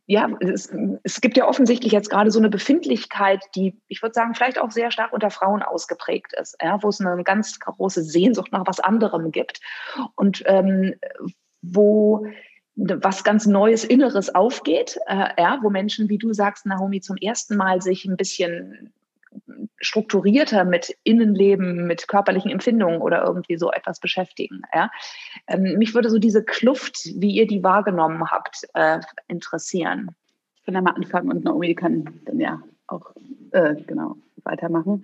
[0.05, 0.73] ja, es,
[1.03, 4.71] es gibt ja offensichtlich jetzt gerade so eine Befindlichkeit, die, ich würde sagen, vielleicht auch
[4.71, 8.79] sehr stark unter Frauen ausgeprägt ist, ja, wo es eine ganz große Sehnsucht nach was
[8.79, 9.61] anderem gibt
[10.15, 10.95] und ähm,
[11.61, 12.27] wo
[12.77, 17.55] was ganz Neues Inneres aufgeht, äh, ja, wo Menschen, wie du sagst, Naomi, zum ersten
[17.55, 18.93] Mal sich ein bisschen
[19.77, 24.63] strukturierter mit Innenleben, mit körperlichen Empfindungen oder irgendwie so etwas beschäftigen.
[24.73, 24.89] Ja?
[25.47, 30.11] Ähm, mich würde so diese Kluft, wie ihr die wahrgenommen habt, äh, interessieren.
[30.55, 33.13] Ich kann da mal anfangen und Naomi kann dann ja auch
[33.51, 35.03] äh, genau weitermachen.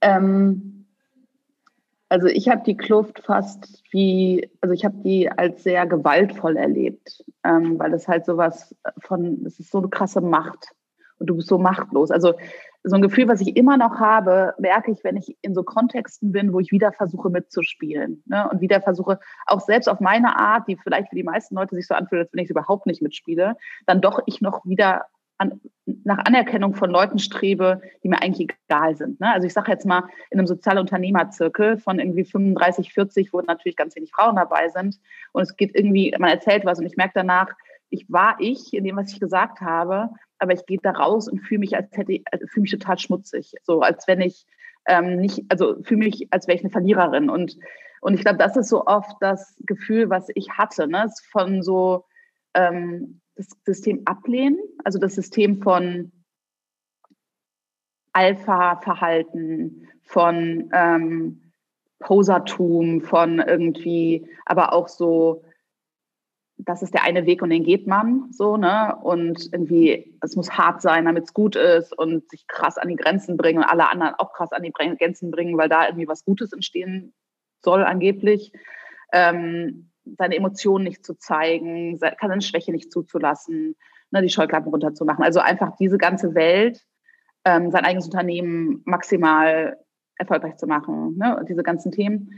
[0.00, 0.86] Ähm,
[2.10, 7.22] also ich habe die Kluft fast wie, also ich habe die als sehr gewaltvoll erlebt,
[7.44, 10.74] ähm, weil es halt sowas von, es ist so eine krasse Macht
[11.18, 12.10] und du bist so machtlos.
[12.10, 12.34] Also
[12.84, 16.32] so ein Gefühl, was ich immer noch habe, merke ich, wenn ich in so Kontexten
[16.32, 18.48] bin, wo ich wieder versuche mitzuspielen ne?
[18.50, 21.86] und wieder versuche, auch selbst auf meine Art, die vielleicht für die meisten Leute sich
[21.86, 25.06] so anfühlt, als wenn ich überhaupt nicht mitspiele, dann doch ich noch wieder
[25.38, 25.60] an,
[26.04, 29.20] nach Anerkennung von Leuten strebe, die mir eigentlich egal sind.
[29.20, 29.32] Ne?
[29.32, 33.94] Also ich sage jetzt mal, in einem Sozialunternehmerzirkel von irgendwie 35, 40, wo natürlich ganz
[33.96, 34.98] wenig Frauen dabei sind.
[35.32, 37.48] Und es geht irgendwie, man erzählt was und ich merke danach,
[37.90, 41.40] ich war ich in dem, was ich gesagt habe, aber ich gehe da raus und
[41.40, 43.54] fühle mich, als hätte also fühle mich total schmutzig.
[43.64, 44.46] So als wenn ich
[44.86, 47.30] ähm, nicht, also fühle mich, als wäre ich eine Verliererin.
[47.30, 47.58] Und,
[48.00, 51.10] und ich glaube, das ist so oft das Gefühl, was ich hatte, ne?
[51.30, 52.04] von so
[52.54, 56.10] ähm, das System ablehnen, also das System von
[58.12, 61.52] Alpha-Verhalten, von ähm,
[62.00, 65.44] Posertum, von irgendwie, aber auch so,
[66.58, 68.96] das ist der eine Weg und den geht man so, ne?
[69.02, 72.96] Und irgendwie, es muss hart sein, damit es gut ist und sich krass an die
[72.96, 76.24] Grenzen bringen und alle anderen auch krass an die Grenzen bringen, weil da irgendwie was
[76.24, 77.14] Gutes entstehen
[77.60, 78.52] soll, angeblich.
[79.12, 83.76] Ähm, seine Emotionen nicht zu zeigen, seine Schwäche nicht zuzulassen,
[84.10, 85.24] ne, die Scheuklappen runterzumachen.
[85.24, 86.84] Also einfach diese ganze Welt,
[87.44, 89.78] ähm, sein eigenes Unternehmen maximal
[90.16, 92.32] erfolgreich zu machen, ne, diese ganzen Themen.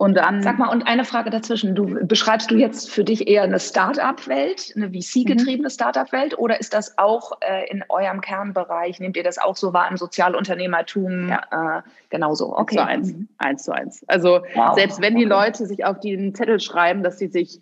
[0.00, 0.42] Und dann.
[0.42, 1.74] Sag mal, und eine Frage dazwischen.
[1.74, 5.70] Du beschreibst du jetzt für dich eher eine Start-up-Welt, eine VC-getriebene mhm.
[5.70, 8.98] Start-up-Welt, oder ist das auch äh, in eurem Kernbereich?
[8.98, 11.28] Nehmt ihr das auch so wahr im Sozialunternehmertum?
[11.28, 11.80] Ja.
[11.80, 12.56] Äh, genauso.
[12.56, 12.78] Okay.
[12.78, 13.12] Eins zu eins.
[13.12, 13.28] Mhm.
[13.36, 14.04] Eins zu eins.
[14.08, 14.74] Also wow.
[14.74, 15.24] selbst wenn die.
[15.26, 17.60] Leute sich auf den Zettel schreiben, dass sie sich,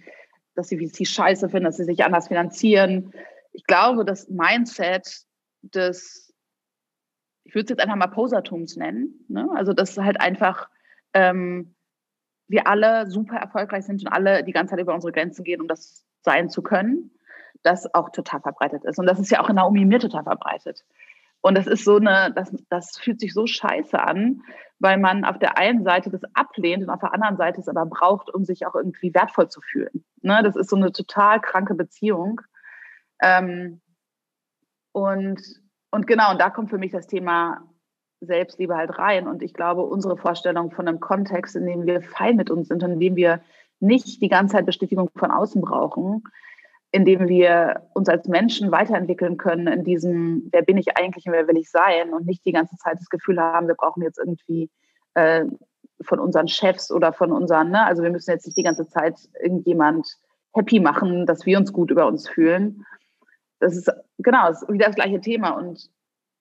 [0.55, 3.13] dass sie VC scheiße finden, dass sie sich anders finanzieren,
[3.51, 5.23] ich glaube, das Mindset
[5.63, 6.33] des,
[7.43, 9.49] ich würde es jetzt einfach mal Posertums nennen, ne?
[9.57, 10.69] also das ist halt einfach
[11.15, 11.75] ähm,
[12.49, 15.69] wir alle super erfolgreich sind und alle die ganze Zeit über unsere Grenzen gehen, um
[15.69, 17.11] das sein zu können,
[17.63, 18.99] das auch total verbreitet ist.
[18.99, 20.85] Und das ist ja auch in Naomi mir total verbreitet.
[21.41, 24.43] Und das ist so eine, das, das fühlt sich so scheiße an,
[24.81, 27.87] weil man auf der einen Seite das ablehnt und auf der anderen Seite es aber
[27.87, 30.05] braucht, um sich auch irgendwie wertvoll zu fühlen.
[30.23, 30.41] Ne?
[30.43, 32.41] Das ist so eine total kranke Beziehung.
[33.23, 33.81] Ähm,
[34.93, 35.41] und,
[35.91, 37.63] und genau, und da kommt für mich das Thema
[38.21, 39.29] Selbstliebe halt rein.
[39.29, 42.83] Und ich glaube, unsere Vorstellung von einem Kontext, in dem wir fein mit uns sind
[42.83, 43.41] in dem wir
[43.81, 46.25] nicht die ganze Zeit Bestätigung von außen brauchen,
[46.91, 51.33] in dem wir uns als Menschen weiterentwickeln können, in diesem, wer bin ich eigentlich und
[51.33, 54.19] wer will ich sein und nicht die ganze Zeit das Gefühl haben, wir brauchen jetzt
[54.19, 54.71] irgendwie
[55.15, 55.45] äh,
[56.01, 57.85] von unseren Chefs oder von unseren, ne?
[57.85, 60.09] also wir müssen jetzt nicht die ganze Zeit irgendjemand
[60.55, 62.85] happy machen, dass wir uns gut über uns fühlen.
[63.61, 65.91] Das ist genau, das ist wieder das gleiche Thema und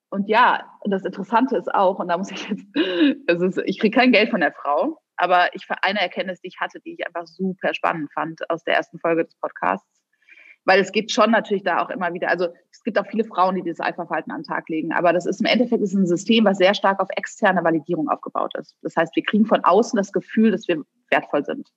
[0.10, 2.66] und ja, das Interessante ist auch, und da muss ich jetzt,
[3.28, 6.80] also ich kriege kein Geld von der Frau, aber ich eine Erkenntnis, die ich hatte,
[6.80, 9.88] die ich einfach super spannend fand aus der ersten Folge des Podcasts.
[10.64, 13.56] Weil es geht schon natürlich da auch immer wieder, also es gibt auch viele Frauen,
[13.56, 16.44] die dieses Alpha-Verhalten an den Tag legen, aber das ist im Endeffekt ist ein System,
[16.44, 18.76] was sehr stark auf externe Validierung aufgebaut ist.
[18.82, 21.70] Das heißt, wir kriegen von außen das Gefühl, dass wir wertvoll sind.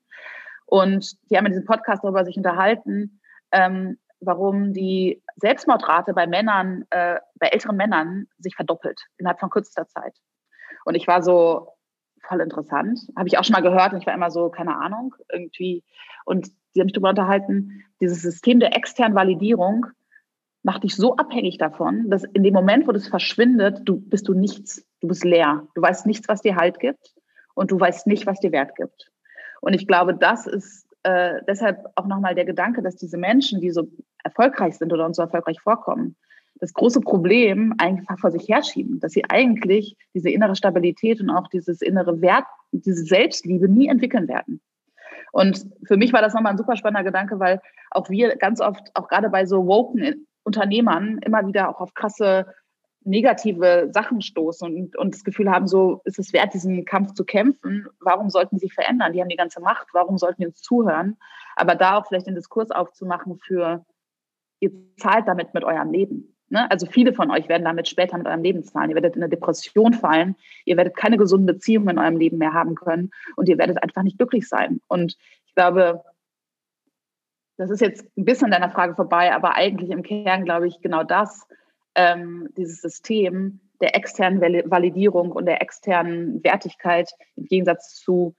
[0.67, 3.21] Und die haben in diesem Podcast darüber sich unterhalten,
[3.53, 9.87] ähm, warum die Selbstmordrate bei Männern, äh, bei älteren Männern sich verdoppelt innerhalb von kürzester
[9.89, 10.15] Zeit.
[10.85, 11.73] Und ich war so
[12.23, 15.15] voll interessant, habe ich auch schon mal gehört und ich war immer so, keine Ahnung,
[15.33, 15.83] irgendwie.
[16.25, 19.87] Und die haben mich darüber unterhalten, dieses System der externen Validierung
[20.63, 24.35] macht dich so abhängig davon, dass in dem Moment, wo das verschwindet, du bist du
[24.35, 25.67] nichts, du bist leer.
[25.75, 27.15] Du weißt nichts, was dir Halt gibt
[27.55, 29.11] und du weißt nicht, was dir Wert gibt.
[29.63, 33.71] Und ich glaube, das ist äh, deshalb auch nochmal der Gedanke, dass diese Menschen, die
[33.71, 33.89] so
[34.25, 36.17] erfolgreich sind oder uns so erfolgreich vorkommen,
[36.61, 41.49] das große Problem einfach vor sich herschieben, dass sie eigentlich diese innere Stabilität und auch
[41.49, 44.61] dieses innere Wert, diese Selbstliebe nie entwickeln werden.
[45.33, 48.91] Und für mich war das nochmal ein super spannender Gedanke, weil auch wir ganz oft,
[48.95, 52.47] auch gerade bei so woken Unternehmern, immer wieder auch auf krasse
[53.03, 57.25] negative Sachen stoßen und, und das Gefühl haben, so ist es wert, diesen Kampf zu
[57.25, 57.87] kämpfen.
[58.01, 59.13] Warum sollten sie sich verändern?
[59.13, 59.89] Die haben die ganze Macht.
[59.93, 61.17] Warum sollten wir uns zuhören?
[61.57, 63.85] Aber da auch vielleicht den Diskurs aufzumachen für,
[64.61, 66.37] ihr zahlt damit mit eurem Leben.
[66.51, 66.71] Ne?
[66.71, 68.91] Also viele von euch werden damit später mit eurem Leben zahlen.
[68.91, 70.37] Ihr werdet in eine Depression fallen.
[70.65, 74.03] Ihr werdet keine gesunden Beziehungen in eurem Leben mehr haben können und ihr werdet einfach
[74.03, 74.81] nicht glücklich sein.
[74.89, 76.03] Und ich glaube,
[77.57, 81.05] das ist jetzt ein bisschen deiner Frage vorbei, aber eigentlich im Kern glaube ich genau
[81.05, 81.47] das,
[81.95, 88.35] ähm, dieses System der externen Validierung und der externen Wertigkeit im Gegensatz zu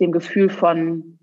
[0.00, 1.18] dem Gefühl von,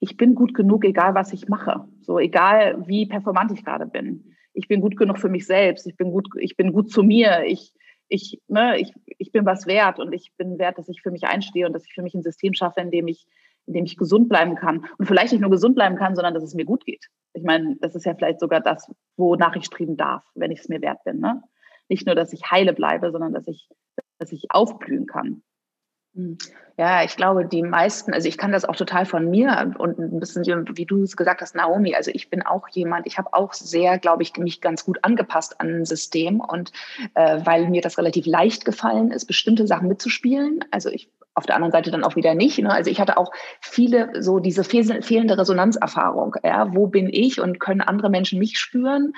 [0.00, 1.86] ich bin gut genug, egal was ich mache.
[2.02, 4.34] So egal wie performant ich gerade bin.
[4.52, 5.86] Ich bin gut genug für mich selbst.
[5.86, 7.44] Ich bin gut, ich bin gut zu mir.
[7.44, 7.72] Ich,
[8.08, 11.24] ich, ne, ich, ich bin was wert und ich bin wert, dass ich für mich
[11.24, 13.26] einstehe und dass ich für mich ein System schaffe, in dem ich,
[13.66, 14.86] in dem ich gesund bleiben kann.
[14.98, 17.06] Und vielleicht nicht nur gesund bleiben kann, sondern dass es mir gut geht.
[17.32, 20.68] Ich meine, das ist ja vielleicht sogar das, wonach ich streben darf, wenn ich es
[20.68, 21.20] mir wert bin.
[21.20, 21.42] Ne?
[21.88, 23.68] Nicht nur, dass ich heile bleibe, sondern dass ich,
[24.18, 25.42] dass ich aufblühen kann.
[26.16, 26.38] Hm.
[26.78, 30.20] Ja, ich glaube, die meisten, also ich kann das auch total von mir und ein
[30.20, 30.44] bisschen,
[30.76, 33.98] wie du es gesagt hast, Naomi, also ich bin auch jemand, ich habe auch sehr,
[33.98, 36.72] glaube ich, mich ganz gut angepasst an ein System und
[37.14, 40.66] äh, weil mir das relativ leicht gefallen ist, bestimmte Sachen mitzuspielen.
[40.70, 42.58] Also ich auf der anderen Seite dann auch wieder nicht.
[42.58, 42.72] Ne?
[42.72, 46.34] Also ich hatte auch viele so diese fehlende Resonanzerfahrung.
[46.42, 46.74] Ja?
[46.74, 49.12] Wo bin ich und können andere Menschen mich spüren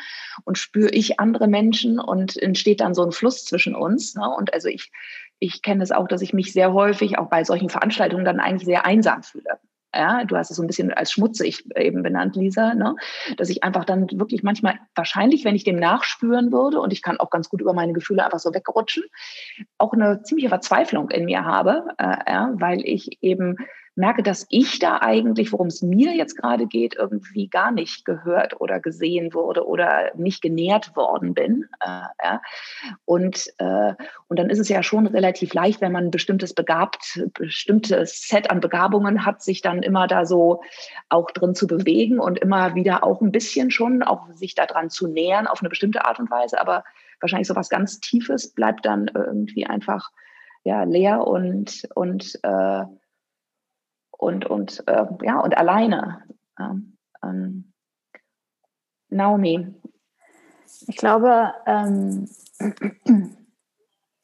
[0.45, 4.17] und spüre ich andere Menschen und entsteht dann so ein Fluss zwischen uns.
[4.17, 4.29] Ne?
[4.29, 4.91] Und also ich,
[5.39, 8.67] ich kenne es auch, dass ich mich sehr häufig auch bei solchen Veranstaltungen dann eigentlich
[8.67, 9.59] sehr einsam fühle.
[9.95, 12.95] Ja, du hast es so ein bisschen als schmutzig eben benannt, Lisa, ne?
[13.39, 17.19] dass ich einfach dann wirklich manchmal, wahrscheinlich, wenn ich dem nachspüren würde und ich kann
[17.19, 19.05] auch ganz gut über meine Gefühle einfach so wegrutschen,
[19.79, 23.57] auch eine ziemliche Verzweiflung in mir habe, äh, ja, weil ich eben
[23.99, 28.61] merke, dass ich da eigentlich, worum es mir jetzt gerade geht, irgendwie gar nicht gehört
[28.61, 31.67] oder gesehen wurde oder nicht genährt worden bin.
[31.81, 32.41] Äh, ja.
[33.05, 33.95] und, äh,
[34.29, 38.51] und dann ist es ja schon relativ leicht, wenn man ein bestimmtes begabt, bestimmtes Set
[38.51, 40.63] an Begabungen hat, sich dann immer da so
[41.09, 45.09] auch drin zu bewegen und immer wieder auch ein bisschen schon auch sich daran zu
[45.09, 46.61] nähern auf eine bestimmte Art und Weise.
[46.61, 46.85] Aber
[47.21, 50.11] wahrscheinlich so was ganz Tiefes bleibt dann irgendwie einfach
[50.65, 52.85] ja leer und und äh,
[54.19, 56.23] und, und, äh, ja, und alleine.
[56.61, 57.73] Ähm,
[59.09, 59.75] Naomi.
[60.87, 62.29] Ich glaube, ähm,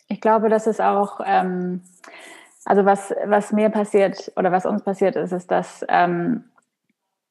[0.09, 1.83] ich glaube, dass es auch, ähm,
[2.65, 6.45] also was, was mir passiert oder was uns passiert ist, ist, dass ähm,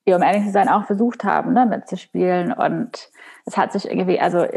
[0.06, 2.52] wir, um ehrlich zu sein, auch versucht haben, ne, mitzuspielen.
[2.54, 3.10] Und
[3.46, 4.48] es hat sich irgendwie, also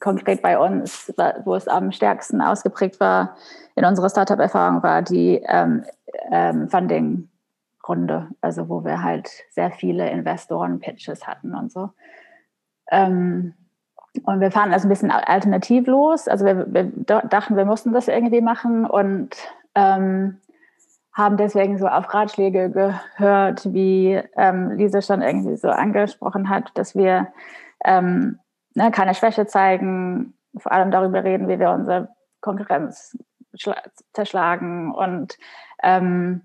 [0.00, 1.12] konkret bei uns,
[1.44, 3.36] wo es am stärksten ausgeprägt war
[3.74, 5.84] in unserer Startup-Erfahrung, war die ähm,
[6.30, 11.90] ähm, Funding-Runde, also wo wir halt sehr viele Investoren-Pitches hatten und so.
[12.90, 13.54] Ähm,
[14.24, 16.28] und wir fanden das ein bisschen alternativlos.
[16.28, 19.34] Also wir, wir, dachten, wir mussten das irgendwie machen und
[19.74, 20.38] ähm,
[21.12, 26.94] haben deswegen so auf Ratschläge gehört, wie ähm, Lisa schon irgendwie so angesprochen hat, dass
[26.94, 27.28] wir
[27.84, 28.38] ähm,
[28.74, 32.08] ne, keine Schwäche zeigen, vor allem darüber reden, wie wir unsere
[32.40, 33.16] Konkurrenz
[34.12, 35.36] zerschlagen und
[35.82, 36.42] ähm,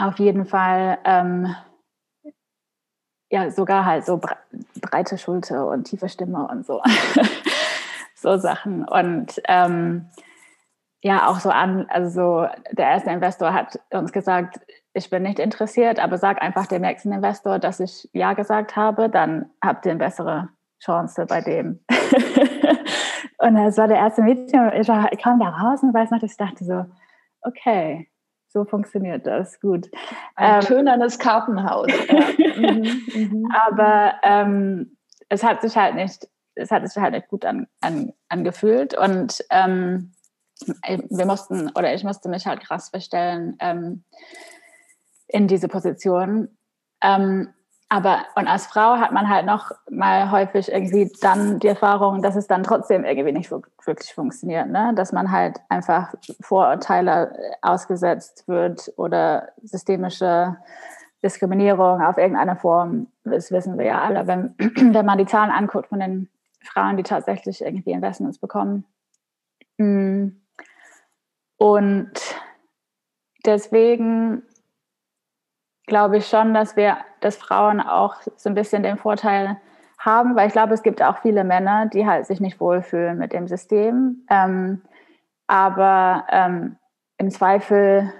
[0.00, 1.54] auf jeden Fall ähm,
[3.30, 4.20] ja sogar halt so
[4.80, 6.82] breite Schulter und tiefe Stimme und so.
[8.22, 8.86] So Sachen.
[8.86, 10.10] Und ähm,
[11.02, 14.60] ja auch so an also so der erste Investor hat uns gesagt
[14.92, 19.08] ich bin nicht interessiert aber sag einfach dem nächsten Investor dass ich ja gesagt habe
[19.08, 20.50] dann habt ihr eine bessere
[20.82, 21.80] Chance bei dem.
[23.38, 26.36] Und das war der erste Meeting ich kam da raus und weiß noch dass ich
[26.36, 26.84] dachte so
[27.40, 28.09] okay
[28.52, 29.88] so funktioniert das gut.
[30.34, 31.90] Ein ähm, tönernes Kartenhaus.
[32.56, 32.72] Ja.
[32.72, 33.52] mhm, mhm.
[33.66, 34.96] Aber ähm,
[35.28, 39.42] es hat sich halt nicht, es hat sich halt nicht gut an, an, angefühlt und
[39.50, 40.12] ähm,
[41.08, 44.04] wir mussten oder ich musste mich halt krass verstellen ähm,
[45.28, 46.48] in diese Position.
[47.02, 47.54] Ähm,
[47.92, 52.36] aber und als Frau hat man halt noch mal häufig irgendwie dann die Erfahrung, dass
[52.36, 54.92] es dann trotzdem irgendwie nicht wirklich funktioniert, ne?
[54.94, 60.56] dass man halt einfach Vorurteile ausgesetzt wird oder systemische
[61.24, 63.08] Diskriminierung auf irgendeine Form.
[63.24, 66.28] Das wissen wir ja alle, wenn, wenn man die Zahlen anguckt von den
[66.62, 68.84] Frauen, die tatsächlich irgendwie Investments bekommen.
[69.78, 70.28] Mm.
[71.56, 72.12] Und
[73.44, 74.44] deswegen
[75.90, 79.58] glaube ich schon, dass wir, dass Frauen auch so ein bisschen den Vorteil
[79.98, 83.34] haben, weil ich glaube, es gibt auch viele Männer, die halt sich nicht wohlfühlen mit
[83.34, 84.24] dem System.
[84.30, 84.80] Ähm,
[85.46, 86.76] aber ähm,
[87.18, 88.10] im Zweifel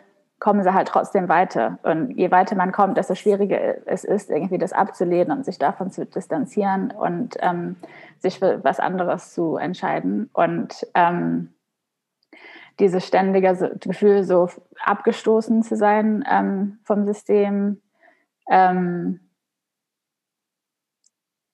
[0.40, 1.78] kommen sie halt trotzdem weiter.
[1.82, 5.90] Und je weiter man kommt, desto schwieriger es ist, irgendwie das abzulehnen und sich davon
[5.90, 7.76] zu distanzieren und ähm,
[8.18, 10.28] sich für was anderes zu entscheiden.
[10.32, 11.54] Und ähm,
[12.78, 14.48] dieses ständige Gefühl, so
[14.84, 17.82] abgestoßen zu sein ähm, vom System,
[18.48, 19.20] ähm,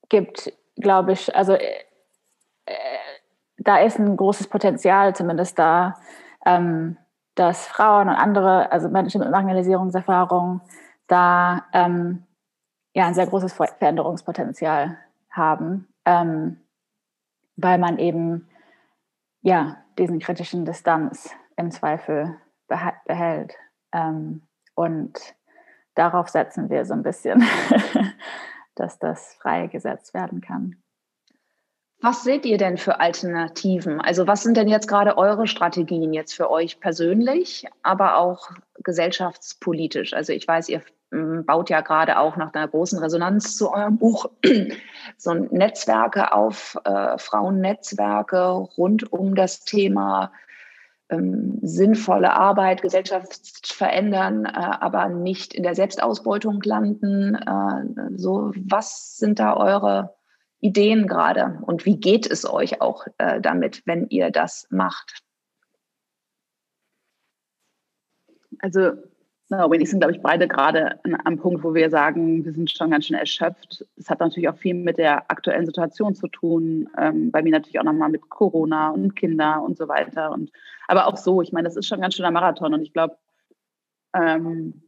[0.08, 1.84] gibt, glaube ich, also äh,
[2.66, 2.74] äh,
[3.58, 5.98] da ist ein großes Potenzial zumindest da,
[6.44, 6.96] ähm,
[7.34, 10.60] dass Frauen und andere, also Menschen mit Marginalisierungserfahrung,
[11.06, 12.24] da ähm,
[12.94, 14.98] ja ein sehr großes Veränderungspotenzial
[15.30, 16.60] haben, ähm,
[17.56, 18.48] weil man eben
[19.42, 22.36] ja diesen kritischen Distanz im Zweifel
[23.06, 23.54] behält.
[23.92, 24.42] Ähm,
[24.74, 25.18] und
[25.94, 27.44] darauf setzen wir so ein bisschen,
[28.74, 30.76] dass das freigesetzt werden kann.
[32.02, 34.00] Was seht ihr denn für Alternativen?
[34.00, 38.50] Also was sind denn jetzt gerade eure Strategien jetzt für euch persönlich, aber auch
[38.84, 40.12] gesellschaftspolitisch?
[40.12, 44.30] Also ich weiß, ihr baut ja gerade auch nach einer großen Resonanz zu eurem Buch
[45.16, 50.32] so Netzwerke auf, äh, Frauennetzwerke rund um das Thema
[51.08, 57.36] ähm, sinnvolle Arbeit, Gesellschaft verändern, äh, aber nicht in der Selbstausbeutung landen.
[57.36, 60.16] Äh, so, was sind da eure
[60.60, 65.22] Ideen gerade und wie geht es euch auch äh, damit, wenn ihr das macht?
[68.58, 68.92] Also
[69.48, 72.90] No, wir sind, glaube ich, beide gerade am Punkt, wo wir sagen, wir sind schon
[72.90, 73.86] ganz schön erschöpft.
[73.96, 76.88] Es hat natürlich auch viel mit der aktuellen Situation zu tun.
[76.98, 80.32] Ähm, bei mir natürlich auch nochmal mit Corona und Kinder und so weiter.
[80.32, 80.50] Und,
[80.88, 82.74] aber auch so, ich meine, das ist schon ganz schön ein Marathon.
[82.74, 83.16] Und ich glaube,
[84.14, 84.82] ähm,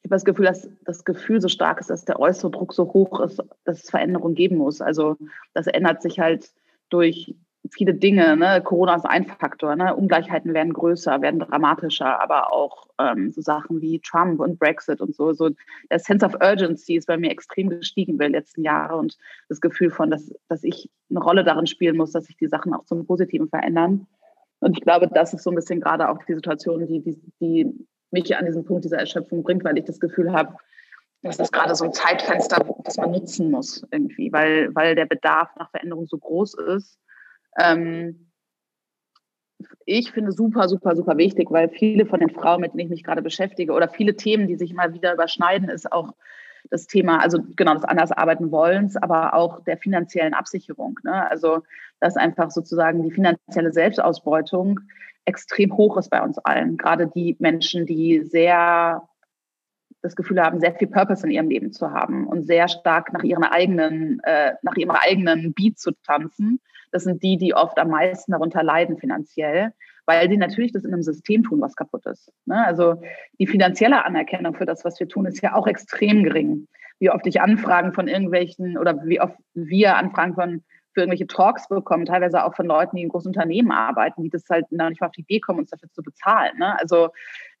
[0.00, 2.90] ich habe das Gefühl, dass das Gefühl so stark ist, dass der äußere Druck so
[2.94, 4.80] hoch ist, dass es Veränderungen geben muss.
[4.80, 5.16] Also
[5.52, 6.50] das ändert sich halt
[6.88, 7.34] durch
[7.70, 8.36] viele Dinge.
[8.36, 8.60] Ne?
[8.62, 9.76] Corona ist ein Faktor.
[9.76, 9.94] Ne?
[9.94, 15.14] Ungleichheiten werden größer, werden dramatischer, aber auch ähm, so Sachen wie Trump und Brexit und
[15.14, 15.32] so.
[15.32, 15.50] so.
[15.90, 19.16] Der Sense of Urgency ist bei mir extrem gestiegen über die letzten Jahre und
[19.48, 22.74] das Gefühl von, dass, dass ich eine Rolle darin spielen muss, dass sich die Sachen
[22.74, 24.06] auch zum Positiven verändern.
[24.60, 27.86] Und ich glaube, das ist so ein bisschen gerade auch die Situation, die, die, die
[28.10, 30.54] mich an diesen Punkt dieser Erschöpfung bringt, weil ich das Gefühl habe,
[31.22, 35.50] das ist gerade so ein Zeitfenster, das man nutzen muss irgendwie, weil, weil der Bedarf
[35.56, 36.98] nach Veränderung so groß ist
[37.58, 38.30] ähm,
[39.84, 43.04] ich finde super, super, super wichtig, weil viele von den Frauen, mit denen ich mich
[43.04, 46.12] gerade beschäftige, oder viele Themen, die sich mal wieder überschneiden, ist auch
[46.70, 50.98] das Thema, also genau das anders arbeiten wollens, aber auch der finanziellen Absicherung.
[51.04, 51.28] Ne?
[51.30, 51.62] Also
[52.00, 54.80] dass einfach sozusagen die finanzielle Selbstausbeutung
[55.24, 56.76] extrem hoch ist bei uns allen.
[56.76, 59.08] Gerade die Menschen, die sehr
[60.02, 63.22] das Gefühl haben, sehr viel Purpose in ihrem Leben zu haben und sehr stark nach
[63.22, 66.60] ihren eigenen, äh, nach ihrem eigenen Beat zu tanzen.
[66.92, 69.72] Das sind die, die oft am meisten darunter leiden finanziell,
[70.06, 72.32] weil sie natürlich das in einem System tun, was kaputt ist.
[72.46, 72.64] Ne?
[72.64, 73.00] Also
[73.38, 76.68] die finanzielle Anerkennung für das, was wir tun, ist ja auch extrem gering.
[77.00, 80.62] Wie oft ich Anfragen von irgendwelchen oder wie oft wir Anfragen von
[80.94, 84.44] für irgendwelche Talks bekommen, teilweise auch von Leuten, die in großen Unternehmen arbeiten, die das
[84.50, 86.58] halt noch nicht mal auf die Idee kommen, uns dafür zu bezahlen.
[86.58, 86.76] Ne?
[86.80, 87.10] Also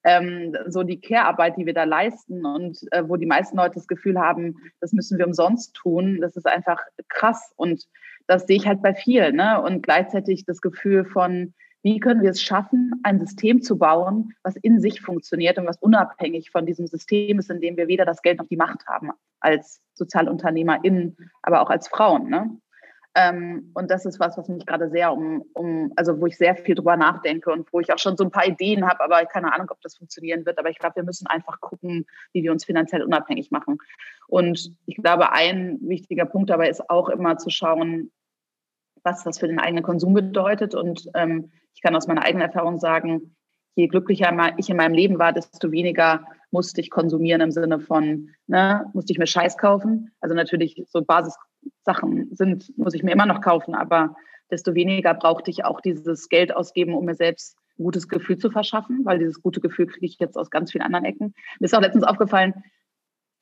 [0.04, 3.88] ähm, so die Care-Arbeit, die wir da leisten und äh, wo die meisten Leute das
[3.88, 7.52] Gefühl haben, das müssen wir umsonst tun, das ist einfach krass.
[7.56, 7.86] Und
[8.26, 9.36] das sehe ich halt bei vielen.
[9.36, 9.60] Ne?
[9.60, 14.56] Und gleichzeitig das Gefühl von, wie können wir es schaffen, ein System zu bauen, was
[14.56, 18.22] in sich funktioniert und was unabhängig von diesem System ist, in dem wir weder das
[18.22, 22.28] Geld noch die Macht haben als SozialunternehmerInnen, aber auch als Frauen.
[22.28, 22.50] Ne?
[23.14, 26.54] Ähm, und das ist was, was mich gerade sehr um, um, also wo ich sehr
[26.54, 29.52] viel drüber nachdenke und wo ich auch schon so ein paar Ideen habe, aber keine
[29.52, 30.58] Ahnung, ob das funktionieren wird.
[30.58, 33.78] Aber ich glaube, wir müssen einfach gucken, wie wir uns finanziell unabhängig machen.
[34.28, 38.12] Und ich glaube, ein wichtiger Punkt dabei ist auch immer zu schauen,
[39.02, 40.74] was das für den eigenen Konsum bedeutet.
[40.74, 43.34] Und ähm, ich kann aus meiner eigenen Erfahrung sagen,
[43.74, 48.30] je glücklicher ich in meinem Leben war, desto weniger musste ich konsumieren im Sinne von,
[48.46, 50.10] ne, musste ich mir Scheiß kaufen.
[50.20, 51.02] Also natürlich so
[51.84, 54.14] Basissachen sind, muss ich mir immer noch kaufen, aber
[54.50, 58.50] desto weniger brauchte ich auch dieses Geld ausgeben, um mir selbst ein gutes Gefühl zu
[58.50, 61.34] verschaffen, weil dieses gute Gefühl kriege ich jetzt aus ganz vielen anderen Ecken.
[61.60, 62.54] Mir ist auch letztens aufgefallen,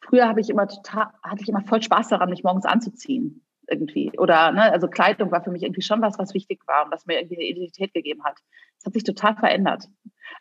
[0.01, 4.13] früher habe ich immer total, hatte ich immer voll Spaß daran, mich morgens anzuziehen irgendwie.
[4.19, 7.07] Oder, ne, also Kleidung war für mich irgendwie schon was, was wichtig war und was
[7.07, 8.39] mir irgendwie eine Identität gegeben hat.
[8.79, 9.89] Das hat sich total verändert.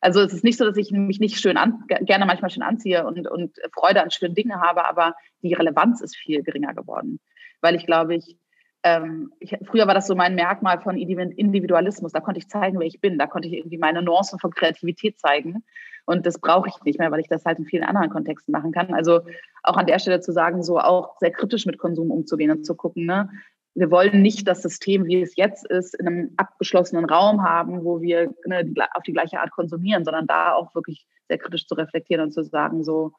[0.02, 3.06] Also es ist nicht so, dass ich mich nicht schön an, gerne manchmal schön anziehe
[3.06, 7.20] und, und Freude an schönen Dingen habe, aber die Relevanz ist viel geringer geworden.
[7.66, 8.38] Weil ich glaube, ich,
[8.84, 12.12] ähm, ich, früher war das so mein Merkmal von Individualismus.
[12.12, 13.18] Da konnte ich zeigen, wer ich bin.
[13.18, 15.64] Da konnte ich irgendwie meine Nuancen von Kreativität zeigen.
[16.06, 18.72] Und das brauche ich nicht mehr, weil ich das halt in vielen anderen Kontexten machen
[18.72, 18.94] kann.
[18.94, 19.22] Also
[19.64, 22.76] auch an der Stelle zu sagen, so auch sehr kritisch mit Konsum umzugehen und zu
[22.76, 23.32] gucken, ne?
[23.78, 28.00] Wir wollen nicht das System, wie es jetzt ist, in einem abgeschlossenen Raum haben, wo
[28.00, 32.24] wir ne, auf die gleiche Art konsumieren, sondern da auch wirklich sehr kritisch zu reflektieren
[32.24, 33.14] und zu sagen, so,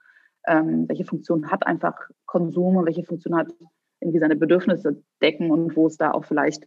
[0.46, 1.94] ähm, welche Funktion hat einfach
[2.24, 3.48] Konsum und welche Funktion hat
[4.00, 6.66] irgendwie seine Bedürfnisse decken und wo es da auch vielleicht,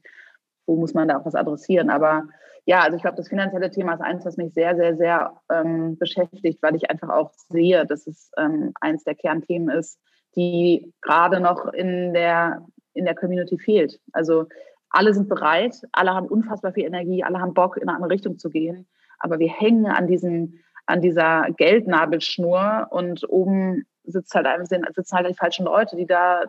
[0.65, 1.89] wo muss man da auch was adressieren.
[1.89, 2.27] Aber
[2.65, 5.97] ja, also ich glaube, das finanzielle Thema ist eins, was mich sehr, sehr, sehr ähm,
[5.97, 9.99] beschäftigt, weil ich einfach auch sehe, dass es ähm, eins der Kernthemen ist,
[10.35, 13.99] die gerade noch in der, in der Community fehlt.
[14.11, 14.45] Also
[14.89, 18.37] alle sind bereit, alle haben unfassbar viel Energie, alle haben Bock, in eine andere Richtung
[18.37, 18.87] zu gehen,
[19.19, 20.59] aber wir hängen an diesem
[20.89, 26.45] an dieser Geldnabelschnur und oben sitzt halt, sitzen halt die falschen Leute, die da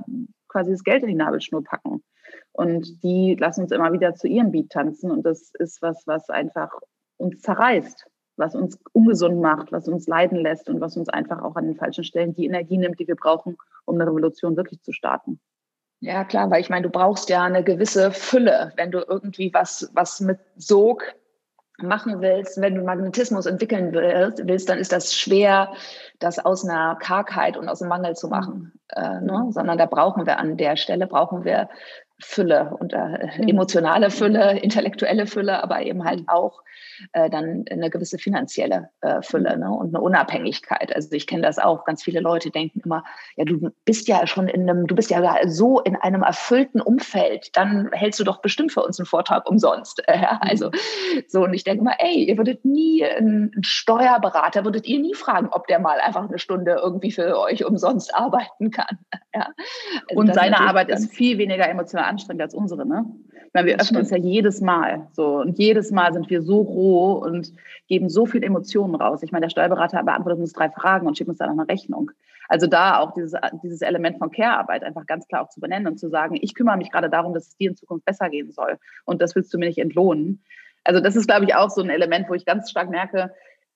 [0.51, 2.03] quasi das Geld in die Nabelschnur packen.
[2.53, 5.11] Und die lassen uns immer wieder zu ihrem Beat tanzen.
[5.11, 6.71] Und das ist was, was einfach
[7.17, 11.57] uns zerreißt, was uns ungesund macht, was uns leiden lässt und was uns einfach auch
[11.57, 14.93] an den falschen Stellen die Energie nimmt, die wir brauchen, um eine Revolution wirklich zu
[14.93, 15.41] starten.
[16.03, 19.91] Ja, klar, weil ich meine, du brauchst ja eine gewisse Fülle, wenn du irgendwie was,
[19.93, 21.05] was mit Sog
[21.83, 25.73] machen willst, wenn du Magnetismus entwickeln willst, willst, dann ist das schwer,
[26.19, 28.73] das aus einer Kargheit und aus einem Mangel zu machen.
[28.89, 29.49] Äh, ne?
[29.51, 31.69] Sondern da brauchen wir an der Stelle, brauchen wir
[32.21, 33.49] Fülle und äh, mhm.
[33.49, 36.63] emotionale Fülle, intellektuelle Fülle, aber eben halt auch
[37.13, 39.71] äh, dann eine gewisse finanzielle äh, Fülle ne?
[39.71, 40.95] und eine Unabhängigkeit.
[40.95, 41.85] Also ich kenne das auch.
[41.85, 43.05] Ganz viele Leute denken immer,
[43.37, 47.57] ja, du bist ja schon in einem, du bist ja so in einem erfüllten Umfeld,
[47.57, 50.03] dann hältst du doch bestimmt für uns einen Vortrag umsonst.
[50.07, 50.71] Äh, also
[51.29, 55.49] so und ich denke mal, ey, ihr würdet nie einen Steuerberater würdet ihr nie fragen,
[55.51, 58.99] ob der mal einfach eine Stunde irgendwie für euch umsonst arbeiten kann.
[59.33, 59.47] Ja?
[60.09, 63.07] Also und seine Arbeit ist viel weniger emotional anstrengend als unsere, ne?
[63.53, 67.15] Weil wir öffnen uns ja jedes Mal so und jedes Mal sind wir so roh
[67.15, 67.53] und
[67.89, 69.23] geben so viel Emotionen raus.
[69.23, 72.13] Ich meine, der Steuerberater beantwortet uns drei Fragen und schickt uns dann noch eine Rechnung.
[72.49, 73.33] Also da auch dieses,
[73.63, 76.77] dieses Element von Care-Arbeit einfach ganz klar auch zu benennen und zu sagen, ich kümmere
[76.77, 79.59] mich gerade darum, dass es dir in Zukunft besser gehen soll und das willst du
[79.59, 80.43] mir nicht entlohnen.
[80.85, 83.33] Also das ist, glaube ich, auch so ein Element, wo ich ganz stark merke,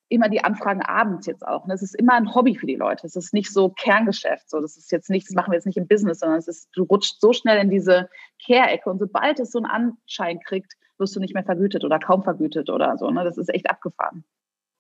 [0.09, 1.67] immer die Anfragen abends jetzt auch.
[1.67, 3.07] Das ist immer ein Hobby für die Leute.
[3.07, 4.49] Es ist nicht so Kerngeschäft.
[4.49, 6.69] So, das ist jetzt nicht, das machen wir jetzt nicht im Business, sondern es ist,
[6.75, 8.09] du rutscht so schnell in diese
[8.47, 12.23] Care-Ecke und sobald es so einen Anschein kriegt, wirst du nicht mehr vergütet oder kaum
[12.23, 13.11] vergütet oder so.
[13.11, 13.25] Ne?
[13.25, 14.25] Das ist echt abgefahren.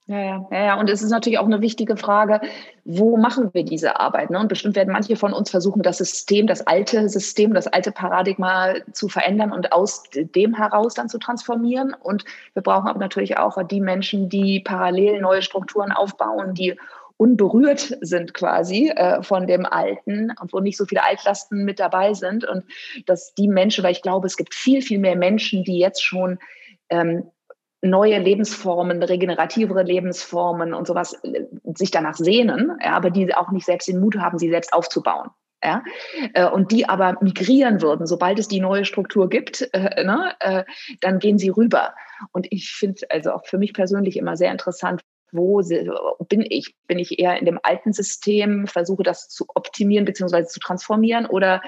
[0.07, 0.79] Ja, ja, ja, ja.
[0.79, 2.43] Und es ist natürlich auch eine wichtige Frage,
[2.85, 4.29] wo machen wir diese Arbeit?
[4.29, 4.39] Ne?
[4.39, 8.75] Und bestimmt werden manche von uns versuchen, das System, das alte System, das alte Paradigma
[8.93, 11.95] zu verändern und aus dem heraus dann zu transformieren.
[11.99, 16.79] Und wir brauchen aber natürlich auch die Menschen, die parallel neue Strukturen aufbauen, die
[17.17, 22.13] unberührt sind quasi äh, von dem Alten und wo nicht so viele Altlasten mit dabei
[22.13, 22.45] sind.
[22.47, 22.65] Und
[23.07, 26.39] dass die Menschen, weil ich glaube, es gibt viel, viel mehr Menschen, die jetzt schon
[26.91, 27.31] ähm,
[27.85, 33.67] neue Lebensformen, regenerativere Lebensformen und sowas äh, sich danach sehnen, ja, aber die auch nicht
[33.67, 35.31] selbst den Mut haben, sie selbst aufzubauen.
[35.63, 35.83] Ja,
[36.35, 40.65] äh, und die aber migrieren würden, sobald es die neue Struktur gibt, äh, ne, äh,
[41.01, 41.95] dann gehen sie rüber.
[42.33, 45.01] Und ich finde also auch für mich persönlich immer sehr interessant,
[45.35, 45.61] wo
[46.29, 46.75] bin ich?
[46.87, 50.45] Bin ich eher in dem alten System, versuche das zu optimieren bzw.
[50.45, 51.61] zu transformieren oder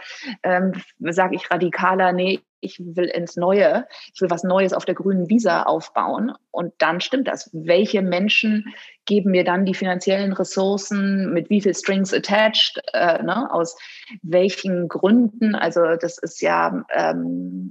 [0.43, 4.95] ähm, sage ich radikaler, nee, ich will ins Neue, ich will was Neues auf der
[4.95, 7.51] grünen Visa aufbauen und dann stimmt das.
[7.53, 13.53] Welche Menschen geben mir dann die finanziellen Ressourcen, mit wie viel Strings attached, äh, ne,
[13.53, 13.77] aus
[14.23, 15.55] welchen Gründen?
[15.55, 17.71] Also das ist ja, ähm,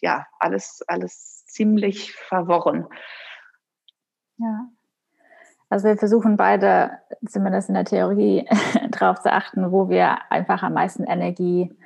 [0.00, 2.86] ja alles, alles ziemlich verworren.
[4.38, 4.68] Ja.
[5.68, 6.92] Also wir versuchen beide,
[7.26, 8.48] zumindest in der Theorie,
[8.90, 11.76] darauf zu achten, wo wir einfach am meisten Energie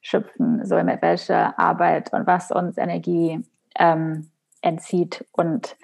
[0.00, 3.44] schöpfen, so mit welcher Arbeit und was uns Energie
[3.78, 4.30] ähm,
[4.62, 5.76] entzieht und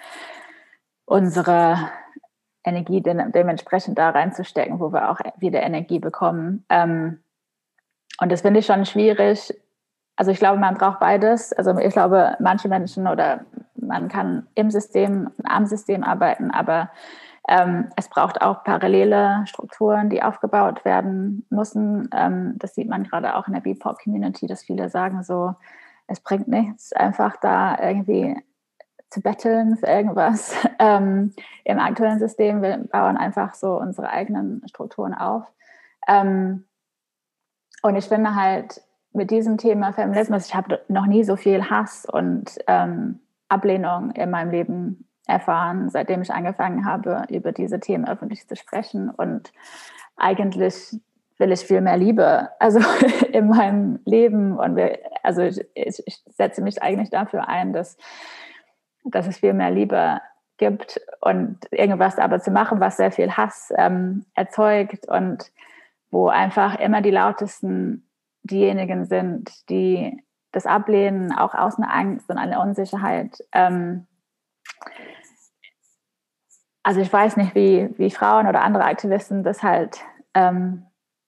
[1.05, 1.76] unsere
[2.64, 6.64] Energie de dementsprechend da reinzustecken, wo wir auch wieder Energie bekommen.
[6.70, 7.20] Ähm,
[8.20, 9.55] und das finde ich schon schwierig.
[10.16, 11.52] Also ich glaube, man braucht beides.
[11.52, 13.44] Also ich glaube, manche Menschen oder
[13.74, 16.90] man kann im System, am System arbeiten, aber
[17.49, 22.09] ähm, es braucht auch parallele Strukturen, die aufgebaut werden müssen.
[22.14, 25.55] Ähm, das sieht man gerade auch in der BIPOC-Community, dass viele sagen so,
[26.07, 28.36] es bringt nichts, einfach da irgendwie
[29.11, 30.55] zu betteln für irgendwas.
[30.80, 31.32] Ähm,
[31.64, 35.45] Im aktuellen System, wir bauen einfach so unsere eigenen Strukturen auf.
[36.09, 36.64] Ähm,
[37.80, 38.82] und ich finde halt
[39.12, 44.30] mit diesem Thema Feminismus, ich habe noch nie so viel Hass und ähm, Ablehnung in
[44.30, 49.10] meinem Leben erfahren, seitdem ich angefangen habe, über diese Themen öffentlich zu sprechen.
[49.10, 49.52] Und
[50.16, 50.98] eigentlich
[51.38, 52.80] will ich viel mehr Liebe, also
[53.32, 54.58] in meinem Leben.
[54.58, 57.96] Und wir, also ich, ich, setze mich eigentlich dafür ein, dass,
[59.04, 60.20] dass es viel mehr Liebe
[60.56, 65.50] gibt und irgendwas aber zu machen, was sehr viel Hass ähm, erzeugt und
[66.10, 68.08] wo einfach immer die lautesten
[68.44, 70.22] diejenigen sind, die
[70.52, 73.42] das ablehnen, auch aus einer Angst und einer Unsicherheit.
[73.52, 74.06] Ähm,
[76.85, 80.01] also ich weiß nicht, wie, wie Frauen oder andere Aktivisten das halt
[80.35, 80.85] ähm,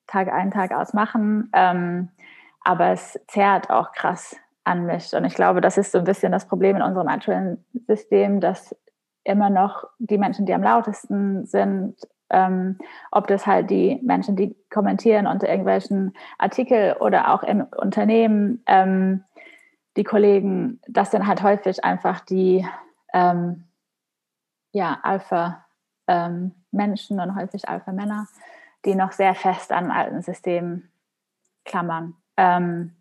[0.07, 2.11] Tag ein, Tag aus machen, ähm,
[2.63, 5.15] aber es zerrt auch krass an mich.
[5.15, 8.77] Und ich glaube, das ist so ein bisschen das Problem in unserem aktuellen System, dass
[9.25, 11.97] immer noch die Menschen, die am lautesten sind,
[12.29, 12.79] ähm,
[13.11, 19.25] ob das halt die Menschen, die kommentieren unter irgendwelchen Artikel oder auch im Unternehmen, ähm,
[19.97, 22.67] die Kollegen, das sind halt häufig einfach die
[23.15, 23.66] ähm,
[24.77, 28.29] ja, Alpha-Menschen ähm, und häufig Alpha-Männer,
[28.85, 30.93] die noch sehr fest an alten Systemen
[31.65, 32.15] klammern.
[32.37, 32.95] Ähm,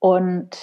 [0.00, 0.58] und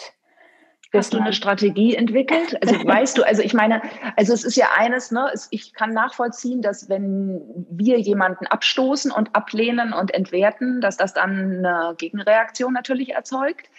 [0.93, 2.62] Hast du eine Strategie entwickelt?
[2.62, 3.82] Also weißt du, also ich meine,
[4.18, 9.34] also es ist ja eines, ne, ich kann nachvollziehen, dass wenn wir jemanden abstoßen und
[9.34, 13.70] ablehnen und entwerten, dass das dann eine Gegenreaktion natürlich erzeugt.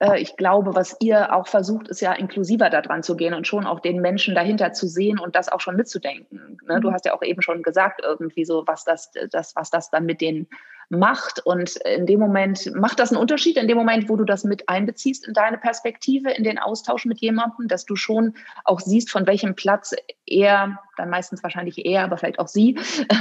[0.00, 3.66] Äh, ich glaube, was ihr auch versucht, ist ja inklusiver daran zu gehen und schon
[3.66, 6.58] auch den Menschen dahinter zu sehen und das auch schon mitzudenken.
[6.66, 6.80] Ne?
[6.80, 6.94] Du mhm.
[6.94, 10.20] hast ja auch eben schon gesagt, irgendwie so, was das, das, was das dann mit
[10.20, 10.48] denen
[10.88, 11.46] macht.
[11.46, 14.68] Und in dem Moment, macht das einen Unterschied in dem Moment, wo du das mit
[14.68, 18.34] einbeziehst in deine Perspektive, in den Austausch mit jemandem, dass du schon
[18.64, 19.94] auch siehst, von welchem Platz
[20.26, 22.76] er, dann meistens wahrscheinlich er, aber vielleicht auch sie,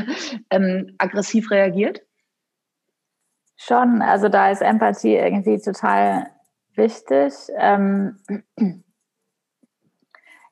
[0.50, 2.02] ähm, aggressiv reagiert?
[3.56, 6.28] Schon, also da ist Empathie irgendwie total
[6.76, 7.34] wichtig.
[7.58, 8.20] Ähm,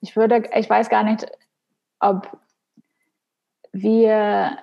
[0.01, 1.25] ich würde, ich weiß gar nicht,
[1.99, 2.37] ob
[3.71, 4.57] wir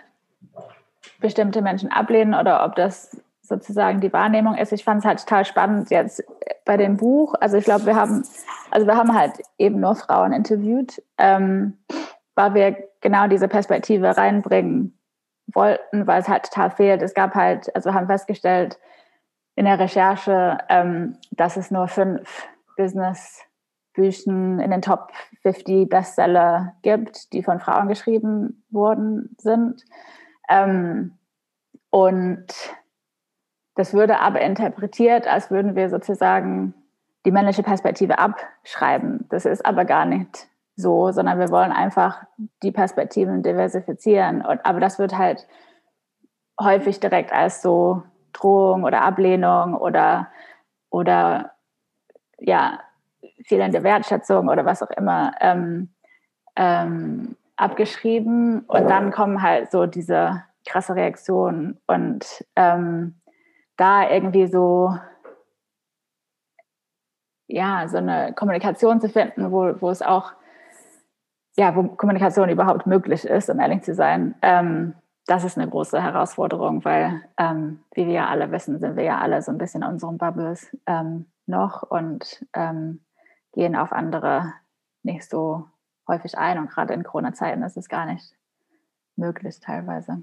[1.20, 4.72] bestimmte Menschen ablehnen oder ob das sozusagen die Wahrnehmung ist.
[4.72, 6.24] Ich fand es halt total spannend jetzt
[6.64, 7.34] bei dem Buch.
[7.40, 8.24] Also ich glaube, wir haben,
[8.70, 11.78] also wir haben halt eben nur Frauen interviewt, ähm,
[12.34, 14.98] weil wir genau diese Perspektive reinbringen
[15.46, 17.02] wollten, weil es halt total fehlt.
[17.02, 18.78] Es gab halt, also wir haben festgestellt,
[19.56, 27.32] in der Recherche, ähm, dass es nur fünf Business-Büchen in den Top 50 Bestseller gibt,
[27.32, 29.84] die von Frauen geschrieben worden sind.
[30.48, 31.18] Ähm,
[31.90, 32.46] und
[33.76, 36.74] das würde aber interpretiert, als würden wir sozusagen
[37.24, 39.26] die männliche Perspektive abschreiben.
[39.30, 42.24] Das ist aber gar nicht so, sondern wir wollen einfach
[42.62, 44.44] die Perspektiven diversifizieren.
[44.44, 45.46] Und, aber das wird halt
[46.60, 48.02] häufig direkt als so
[48.34, 50.28] Drohung oder Ablehnung oder,
[50.90, 51.52] oder
[52.38, 52.80] ja,
[53.44, 55.94] fehlende Wertschätzung oder was auch immer ähm,
[56.56, 58.60] ähm, abgeschrieben.
[58.66, 63.20] Und dann kommen halt so diese krasse Reaktionen und ähm,
[63.76, 64.94] da irgendwie so
[67.46, 70.32] ja, so eine Kommunikation zu finden, wo, wo es auch,
[71.56, 74.94] ja, wo Kommunikation überhaupt möglich ist, um ehrlich zu sein, ähm,
[75.26, 79.18] das ist eine große Herausforderung, weil, ähm, wie wir ja alle wissen, sind wir ja
[79.18, 83.00] alle so ein bisschen in unseren Bubbles ähm, noch und ähm,
[83.52, 84.52] gehen auf andere
[85.02, 85.64] nicht so
[86.06, 86.58] häufig ein.
[86.58, 88.34] Und gerade in Corona-Zeiten ist es gar nicht
[89.16, 90.22] möglich teilweise.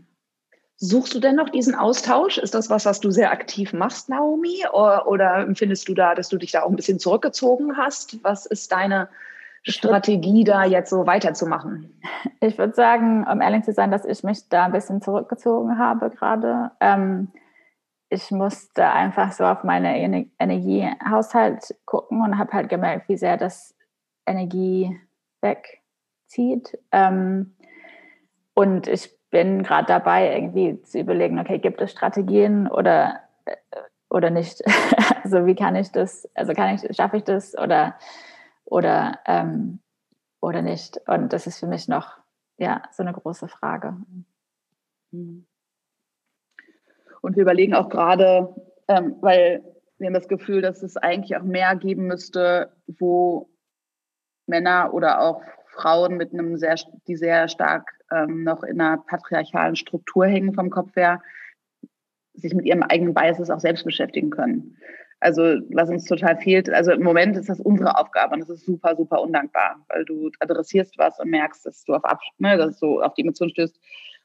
[0.77, 2.37] Suchst du denn noch diesen Austausch?
[2.37, 4.65] Ist das was, was du sehr aktiv machst, Naomi?
[4.71, 8.23] Oder, oder empfindest du da, dass du dich da auch ein bisschen zurückgezogen hast?
[8.23, 9.07] Was ist deine
[9.63, 12.01] Strategie, da jetzt so weiterzumachen?
[12.39, 16.09] Ich würde sagen, um ehrlich zu sein, dass ich mich da ein bisschen zurückgezogen habe
[16.09, 16.71] gerade.
[16.79, 17.31] Ähm,
[18.09, 19.97] ich musste einfach so auf meine
[20.39, 23.75] Energiehaushalt gucken und habe halt gemerkt, wie sehr das
[24.25, 24.99] Energie
[25.41, 26.77] wegzieht.
[26.91, 27.55] Ähm,
[28.53, 33.55] und ich bin gerade dabei, irgendwie zu überlegen, okay, gibt es Strategien oder, äh,
[34.09, 34.61] oder nicht?
[35.23, 37.95] also wie kann ich das, also kann ich, schaffe ich das oder
[38.71, 39.79] oder, ähm,
[40.39, 40.97] oder nicht?
[41.07, 42.17] Und das ist für mich noch
[42.57, 43.97] ja, so eine große Frage.
[45.11, 45.45] Mhm.
[47.21, 48.55] Und wir überlegen auch gerade,
[48.87, 49.63] ähm, weil
[49.97, 53.49] wir haben das Gefühl, dass es eigentlich auch mehr geben müsste, wo
[54.47, 56.75] Männer oder auch Frauen mit einem sehr,
[57.07, 61.21] die sehr stark ähm, noch in einer patriarchalen Struktur hängen vom Kopf her,
[62.33, 64.77] sich mit ihrem eigenen Biases auch selbst beschäftigen können.
[65.21, 68.65] Also was uns total fehlt, also im Moment ist das unsere Aufgabe und das ist
[68.65, 72.79] super, super undankbar, weil du adressierst was und merkst, dass du auf, Abs ne, dass
[72.79, 73.79] du auf die Emotion stößt.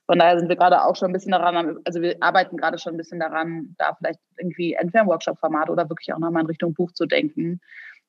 [0.06, 2.94] Von daher sind wir gerade auch schon ein bisschen daran, also wir arbeiten gerade schon
[2.94, 6.72] ein bisschen daran, da vielleicht irgendwie entweder ein Workshop-Format oder wirklich auch nochmal in Richtung
[6.72, 7.60] Buch zu denken.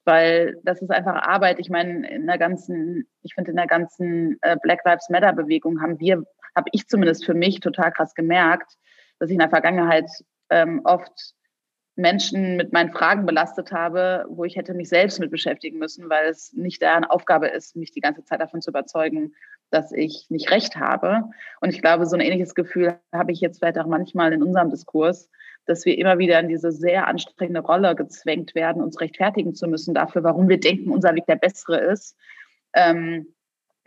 [0.05, 1.59] Weil das ist einfach Arbeit.
[1.59, 5.99] Ich meine, in der ganzen, ich finde, in der ganzen äh, Black Lives Matter-Bewegung haben
[5.99, 6.23] wir,
[6.55, 8.71] habe ich zumindest für mich total krass gemerkt,
[9.19, 10.09] dass ich in der Vergangenheit
[10.49, 11.33] ähm, oft
[11.97, 16.27] Menschen mit meinen Fragen belastet habe, wo ich hätte mich selbst mit beschäftigen müssen, weil
[16.29, 19.33] es nicht deren Aufgabe ist, mich die ganze Zeit davon zu überzeugen,
[19.71, 21.23] dass ich nicht recht habe.
[21.59, 24.69] Und ich glaube, so ein ähnliches Gefühl habe ich jetzt vielleicht auch manchmal in unserem
[24.69, 25.29] Diskurs,
[25.65, 29.93] dass wir immer wieder in diese sehr anstrengende Rolle gezwängt werden, uns rechtfertigen zu müssen
[29.93, 32.15] dafür, warum wir denken, unser Weg der bessere ist.
[32.73, 33.33] Ähm,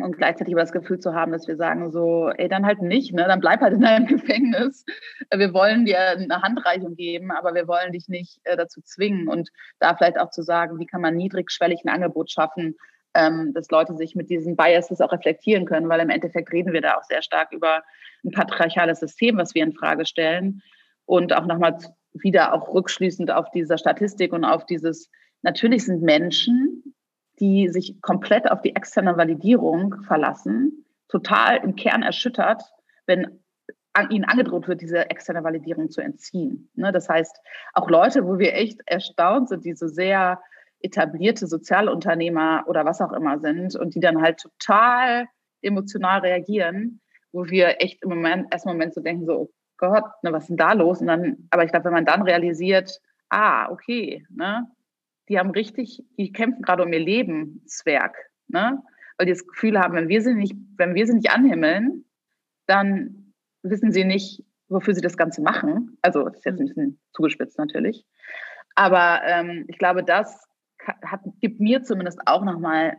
[0.02, 3.12] und gleichzeitig aber das Gefühl zu haben, dass wir sagen so, ey, dann halt nicht,
[3.12, 3.24] ne?
[3.26, 4.84] dann bleib halt in deinem Gefängnis.
[5.34, 9.28] Wir wollen dir eine Handreichung geben, aber wir wollen dich nicht äh, dazu zwingen.
[9.28, 12.76] Und da vielleicht auch zu sagen, wie kann man niedrigschwellig ein Angebot schaffen,
[13.14, 16.80] ähm, dass Leute sich mit diesen Biases auch reflektieren können, weil im Endeffekt reden wir
[16.80, 17.82] da auch sehr stark über
[18.24, 20.62] ein patriarchales System, was wir in Frage stellen.
[21.06, 21.76] Und auch nochmal
[22.12, 25.10] wieder auch rückschließend auf diese Statistik und auf dieses,
[25.42, 26.94] natürlich sind Menschen,
[27.40, 32.62] die sich komplett auf die externe Validierung verlassen, total im Kern erschüttert,
[33.06, 33.40] wenn
[33.92, 36.70] an ihnen angedroht wird, diese externe Validierung zu entziehen.
[36.74, 36.92] Ne?
[36.92, 37.36] Das heißt,
[37.74, 40.40] auch Leute, wo wir echt erstaunt sind, die so sehr
[40.80, 45.26] etablierte Sozialunternehmer oder was auch immer sind und die dann halt total
[45.62, 47.00] emotional reagieren,
[47.32, 50.48] wo wir echt im Moment, erst Moment so denken, so, oh Gott, ne, was ist
[50.50, 51.00] denn da los?
[51.00, 54.66] Und dann, aber ich glaube, wenn man dann realisiert, ah, okay, ne,
[55.30, 58.16] die haben richtig, die kämpfen gerade um ihr Lebenswerk,
[58.48, 58.82] ne?
[59.16, 62.04] Weil die das Gefühl haben, wenn wir sie nicht, wenn wir sie nicht anhimmeln,
[62.66, 65.98] dann wissen sie nicht, wofür sie das Ganze machen.
[66.02, 68.04] Also das ist jetzt ein bisschen zugespitzt natürlich.
[68.74, 70.48] Aber ähm, ich glaube, das
[71.04, 72.96] hat, gibt mir zumindest auch nochmal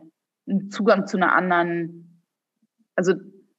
[0.48, 2.22] einen Zugang zu einer anderen,
[2.96, 3.14] also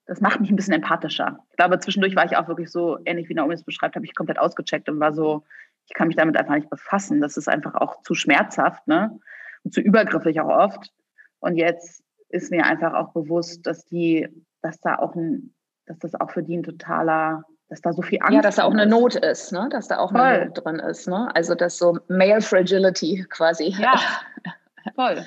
[0.05, 1.39] das macht mich ein bisschen empathischer.
[1.51, 4.15] Ich glaube, zwischendurch war ich auch wirklich so, ähnlich wie Naomi es beschreibt, habe ich
[4.15, 5.43] komplett ausgecheckt und war so,
[5.87, 7.21] ich kann mich damit einfach nicht befassen.
[7.21, 9.19] Das ist einfach auch zu schmerzhaft, ne?
[9.63, 10.91] Und zu übergriffig auch oft.
[11.39, 14.27] Und jetzt ist mir einfach auch bewusst, dass die,
[14.61, 15.53] dass da auch ein,
[15.85, 18.63] dass das auch für die ein totaler, dass da so viel Angst Ja, dass da
[18.63, 19.67] auch eine Not ist, ne?
[19.69, 20.21] Dass da auch voll.
[20.21, 21.29] eine Not drin ist, ne?
[21.35, 23.75] Also das so Male Fragility quasi.
[23.77, 23.99] Ja,
[24.95, 25.25] voll.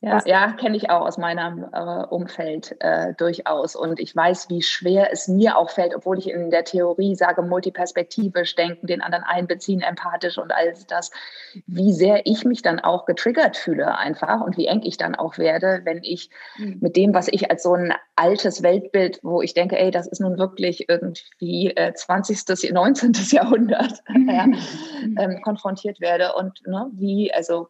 [0.00, 3.74] Ja, ja kenne ich auch aus meinem äh, Umfeld äh, durchaus.
[3.74, 7.42] Und ich weiß, wie schwer es mir auch fällt, obwohl ich in der Theorie sage,
[7.42, 11.10] multiperspektivisch denken, den anderen einbeziehen, empathisch und alles das,
[11.66, 15.36] wie sehr ich mich dann auch getriggert fühle einfach und wie eng ich dann auch
[15.36, 16.78] werde, wenn ich mhm.
[16.80, 20.20] mit dem, was ich als so ein altes Weltbild, wo ich denke, ey, das ist
[20.20, 23.12] nun wirklich irgendwie äh, 20., 19.
[23.30, 23.94] Jahrhundert,
[24.28, 24.46] ja,
[25.18, 27.68] ähm, konfrontiert werde und ne, wie, also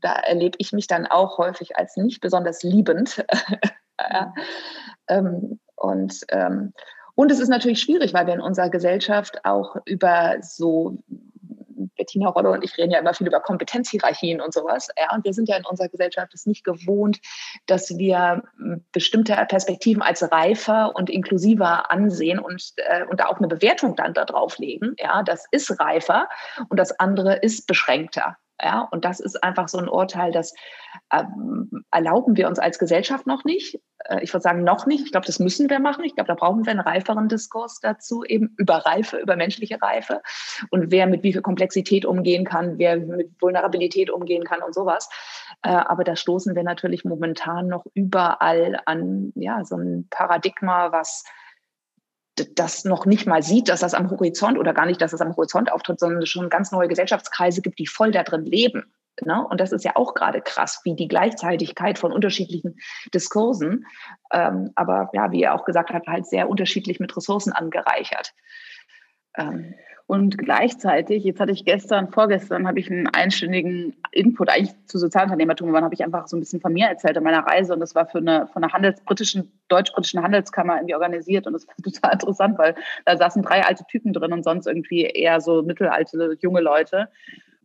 [0.00, 3.24] da erlebe ich mich dann auch häufig als nicht besonders liebend.
[5.08, 6.72] ähm, und, ähm,
[7.14, 10.98] und es ist natürlich schwierig, weil wir in unserer Gesellschaft auch über so
[11.96, 14.88] Bettina Rolle und ich reden ja immer viel über Kompetenzhierarchien und sowas.
[14.98, 17.18] Ja, und wir sind ja in unserer Gesellschaft es nicht gewohnt,
[17.66, 18.42] dass wir
[18.92, 24.14] bestimmte Perspektiven als reifer und inklusiver ansehen und, äh, und da auch eine Bewertung dann
[24.14, 24.94] darauf legen.
[24.98, 26.28] Ja, das ist reifer
[26.68, 28.36] und das andere ist beschränkter.
[28.62, 30.54] Ja, und das ist einfach so ein Urteil, das
[31.12, 33.78] ähm, erlauben wir uns als Gesellschaft noch nicht.
[34.04, 35.04] Äh, ich würde sagen, noch nicht.
[35.04, 36.04] Ich glaube, das müssen wir machen.
[36.04, 40.22] Ich glaube, da brauchen wir einen reiferen Diskurs dazu, eben über Reife, über menschliche Reife
[40.70, 45.10] und wer mit wie viel Komplexität umgehen kann, wer mit Vulnerabilität umgehen kann und sowas.
[45.62, 51.24] Äh, aber da stoßen wir natürlich momentan noch überall an ja, so ein Paradigma, was
[52.54, 55.34] das noch nicht mal sieht, dass das am Horizont oder gar nicht, dass das am
[55.36, 58.92] Horizont auftritt, sondern es schon ganz neue Gesellschaftskreise gibt, die voll da drin leben.
[59.24, 59.46] Ne?
[59.48, 62.78] Und das ist ja auch gerade krass, wie die Gleichzeitigkeit von unterschiedlichen
[63.14, 63.86] Diskursen,
[64.30, 68.34] ähm, aber ja, wie er auch gesagt hat, halt sehr unterschiedlich mit Ressourcen angereichert.
[69.38, 69.74] Ähm,
[70.08, 75.72] und gleichzeitig, jetzt hatte ich gestern, vorgestern, habe ich einen einstündigen Input eigentlich zu Sozialunternehmertum.
[75.72, 77.96] Wann habe ich einfach so ein bisschen von mir erzählt an meiner Reise und das
[77.96, 82.12] war für eine von einer Handels, britischen, deutsch-britischen Handelskammer irgendwie organisiert und das war total
[82.12, 86.60] interessant, weil da saßen drei alte Typen drin und sonst irgendwie eher so mittelalte junge
[86.60, 87.08] Leute.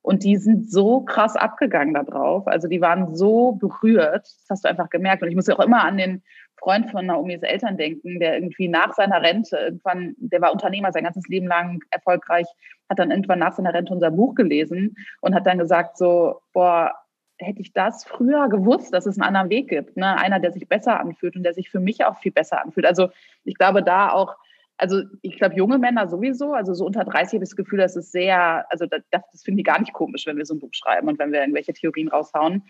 [0.04, 2.48] Und die sind so krass abgegangen da drauf.
[2.48, 4.24] Also die waren so berührt.
[4.24, 5.22] Das hast du einfach gemerkt.
[5.22, 6.24] Und ich muss ja auch immer an den
[6.62, 11.04] Freund von Naomis Eltern denken, der irgendwie nach seiner Rente irgendwann, der war Unternehmer sein
[11.04, 12.46] ganzes Leben lang erfolgreich,
[12.90, 16.94] hat dann irgendwann nach seiner Rente unser Buch gelesen und hat dann gesagt so, boah,
[17.40, 20.16] hätte ich das früher gewusst, dass es einen anderen Weg gibt, ne?
[20.18, 22.86] einer, der sich besser anfühlt und der sich für mich auch viel besser anfühlt.
[22.86, 23.10] Also
[23.44, 24.36] ich glaube da auch,
[24.78, 27.96] also ich glaube junge Männer sowieso, also so unter 30 habe ich das Gefühl, das
[27.96, 30.74] ist sehr, also das, das finde ich gar nicht komisch, wenn wir so ein Buch
[30.74, 32.64] schreiben und wenn wir irgendwelche Theorien raushauen.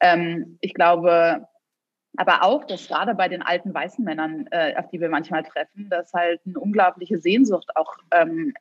[0.00, 1.46] Ähm, ich glaube,
[2.16, 5.88] aber auch, dass gerade bei den alten weißen Männern, äh, auf die wir manchmal treffen,
[5.88, 8.54] dass halt eine unglaubliche Sehnsucht auch ähm,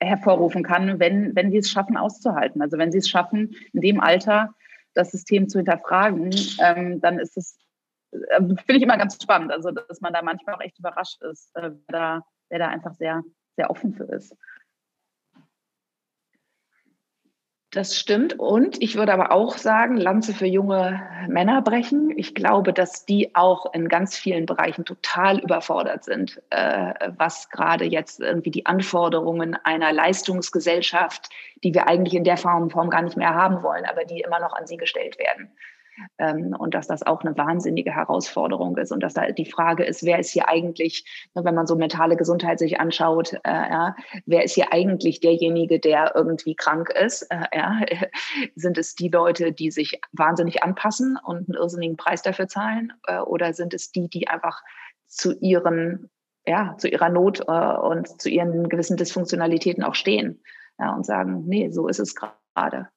[0.00, 2.62] hervorrufen kann, wenn, wenn wir es schaffen, auszuhalten.
[2.62, 4.54] Also wenn sie es schaffen, in dem Alter
[4.94, 6.30] das System zu hinterfragen,
[6.60, 7.58] ähm, dann ist es,
[8.12, 9.52] äh, finde ich immer ganz spannend.
[9.52, 12.94] Also dass man da manchmal auch echt überrascht ist, äh, wer, da, wer da einfach
[12.94, 13.22] sehr,
[13.56, 14.36] sehr offen für ist.
[17.74, 18.38] Das stimmt.
[18.38, 22.16] Und ich würde aber auch sagen, Lanze für junge Männer brechen.
[22.16, 27.84] Ich glaube, dass die auch in ganz vielen Bereichen total überfordert sind, äh, was gerade
[27.84, 31.30] jetzt irgendwie die Anforderungen einer Leistungsgesellschaft,
[31.64, 34.38] die wir eigentlich in der Form, Form gar nicht mehr haben wollen, aber die immer
[34.38, 35.50] noch an sie gestellt werden.
[36.18, 40.04] Ähm, und dass das auch eine wahnsinnige Herausforderung ist und dass da die Frage ist,
[40.04, 44.44] wer ist hier eigentlich, ne, wenn man so mentale Gesundheit sich anschaut, äh, ja, wer
[44.44, 47.22] ist hier eigentlich derjenige, der irgendwie krank ist?
[47.30, 47.80] Äh, ja?
[48.54, 52.92] Sind es die Leute, die sich wahnsinnig anpassen und einen irrsinnigen Preis dafür zahlen?
[53.06, 54.62] Äh, oder sind es die, die einfach
[55.06, 56.10] zu ihren
[56.46, 60.42] ja, zu ihrer Not und zu ihren gewissen Dysfunktionalitäten auch stehen
[60.78, 62.88] ja, und sagen, nee, so ist es gerade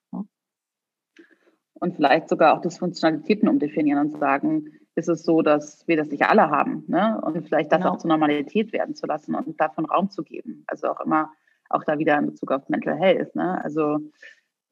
[1.79, 6.23] und vielleicht sogar auch Dysfunktionalitäten umdefinieren und sagen, ist es so, dass wir das nicht
[6.23, 7.21] alle haben ne?
[7.21, 7.93] und vielleicht das genau.
[7.93, 10.63] auch zur Normalität werden zu lassen und davon Raum zu geben.
[10.67, 11.31] Also auch immer,
[11.69, 13.35] auch da wieder in Bezug auf Mental Health.
[13.35, 13.63] Ne?
[13.63, 13.99] Also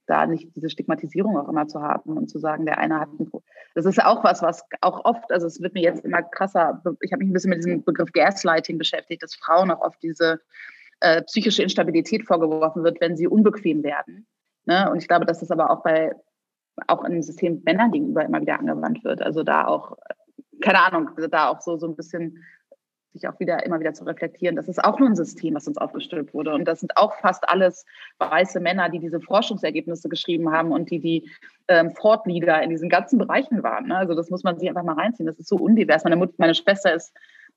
[0.08, 3.30] da nicht diese Stigmatisierung auch immer zu haben und zu sagen, der eine hat ein
[3.30, 3.52] Problem.
[3.76, 7.12] Das ist auch was, was auch oft, also es wird mir jetzt immer krasser, ich
[7.12, 10.40] habe mich ein bisschen mit diesem Begriff Gaslighting beschäftigt, dass Frauen auch oft diese
[11.02, 14.28] äh, psychische Instabilität vorgeworfen wird, wenn sie unbequem werden.
[14.66, 14.90] Ne?
[14.92, 16.16] Und ich glaube, dass das aber auch bei
[16.88, 19.22] auch in System Männern gegenüber immer wieder angewandt wird.
[19.22, 19.98] Also da auch,
[20.62, 22.44] keine Ahnung, da auch so, so ein bisschen
[23.16, 24.56] sich auch wieder immer wieder zu reflektieren.
[24.56, 26.54] Das ist auch nur ein System, was uns aufgestülpt wurde.
[26.54, 27.86] Und das sind auch fast alles
[28.20, 31.30] weiße Männer, die diese Forschungsergebnisse geschrieben haben und die die
[31.68, 33.88] ähm, Fortleader in diesen ganzen Bereichen waren.
[33.88, 33.98] Ne?
[33.98, 35.26] Also das muss man sich einfach mal reinziehen.
[35.26, 36.04] Das ist so undivers.
[36.04, 37.14] Meine, Mutter, meine Schwester ist,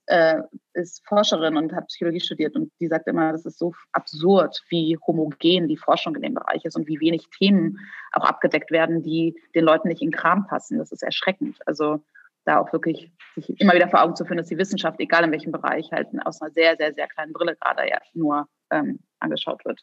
[0.08, 0.42] äh,
[0.72, 4.96] ist Forscherin und hat Psychologie studiert und die sagt immer, das ist so absurd, wie
[5.06, 7.78] homogen die Forschung in dem Bereich ist und wie wenig Themen
[8.12, 10.78] auch abgedeckt werden, die den Leuten nicht in Kram passen.
[10.78, 11.58] Das ist erschreckend.
[11.66, 12.02] Also
[12.44, 15.32] da auch wirklich sich immer wieder vor Augen zu führen, dass die Wissenschaft, egal in
[15.32, 19.64] welchem Bereich, halt aus einer sehr, sehr, sehr kleinen Brille gerade ja nur ähm, angeschaut
[19.66, 19.80] wird.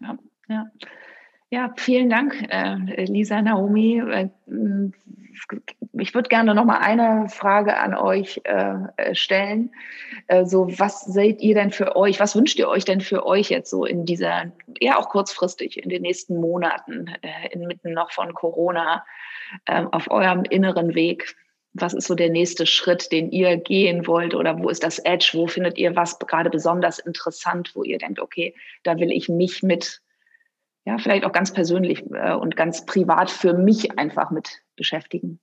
[0.00, 0.66] Ja, ja.
[1.52, 2.76] Ja, vielen Dank, äh,
[3.06, 3.98] Lisa, Naomi.
[3.98, 4.28] Äh,
[5.94, 9.72] ich würde gerne noch mal eine Frage an euch äh, stellen.
[10.44, 12.20] so, was seht ihr denn für euch?
[12.20, 15.88] Was wünscht ihr euch denn für euch jetzt so in dieser, ja auch kurzfristig in
[15.88, 17.10] den nächsten Monaten,
[17.50, 19.04] inmitten noch von Corona,
[19.66, 21.34] ähm, auf eurem inneren Weg?
[21.72, 24.34] Was ist so der nächste Schritt, den ihr gehen wollt?
[24.34, 25.30] Oder wo ist das Edge?
[25.34, 29.62] Wo findet ihr was gerade besonders interessant, wo ihr denkt, okay, da will ich mich
[29.62, 30.00] mit
[30.84, 35.40] ja, vielleicht auch ganz persönlich äh, und ganz privat für mich einfach mit beschäftigen.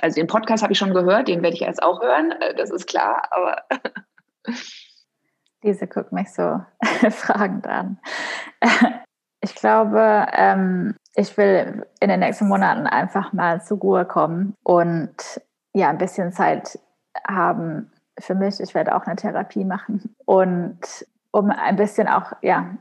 [0.00, 2.70] Also den Podcast habe ich schon gehört, den werde ich jetzt auch hören, äh, das
[2.70, 3.62] ist klar, aber.
[5.62, 6.60] Diese guckt mich so
[7.10, 7.98] fragend an.
[9.44, 15.14] Ich glaube, ähm, ich will in den nächsten Monaten einfach mal zur Ruhe kommen und
[15.74, 16.78] ja, ein bisschen Zeit
[17.28, 18.58] haben für mich.
[18.60, 20.78] Ich werde auch eine Therapie machen und
[21.34, 22.76] um ein bisschen auch ja,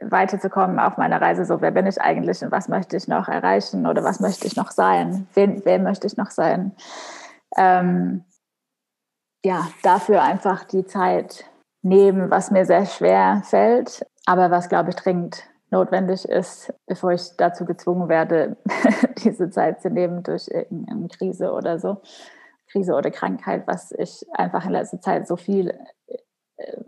[0.00, 1.44] weiterzukommen auf meiner Reise.
[1.44, 4.54] So, wer bin ich eigentlich und was möchte ich noch erreichen oder was möchte ich
[4.54, 5.26] noch sein?
[5.34, 6.70] Wen, wer möchte ich noch sein?
[7.56, 8.24] Ähm,
[9.44, 11.50] ja, dafür einfach die Zeit
[11.82, 17.36] nehmen, was mir sehr schwer fällt, aber was, glaube ich, dringend notwendig ist, bevor ich
[17.38, 18.56] dazu gezwungen werde,
[19.24, 22.02] diese Zeit zu nehmen durch irgendeine Krise oder so.
[22.70, 25.76] Krise oder Krankheit, was ich einfach in letzter Zeit so viel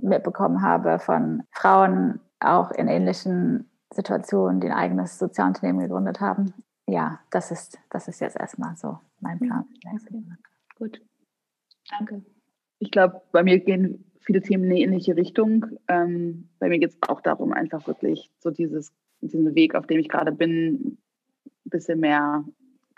[0.01, 6.55] mitbekommen habe von Frauen auch in ähnlichen Situationen, die ein eigenes Sozialunternehmen gegründet haben.
[6.87, 9.65] Ja, das ist, das ist jetzt erstmal so mein Plan.
[10.11, 10.37] Mhm.
[10.77, 11.01] Gut,
[11.91, 12.23] danke.
[12.79, 15.67] Ich glaube, bei mir gehen viele Themen in eine ähnliche Richtung.
[15.89, 20.01] Ähm, bei mir geht es auch darum, einfach wirklich so dieses, diesen Weg, auf dem
[20.01, 20.99] ich gerade bin,
[21.45, 22.45] ein bisschen mehr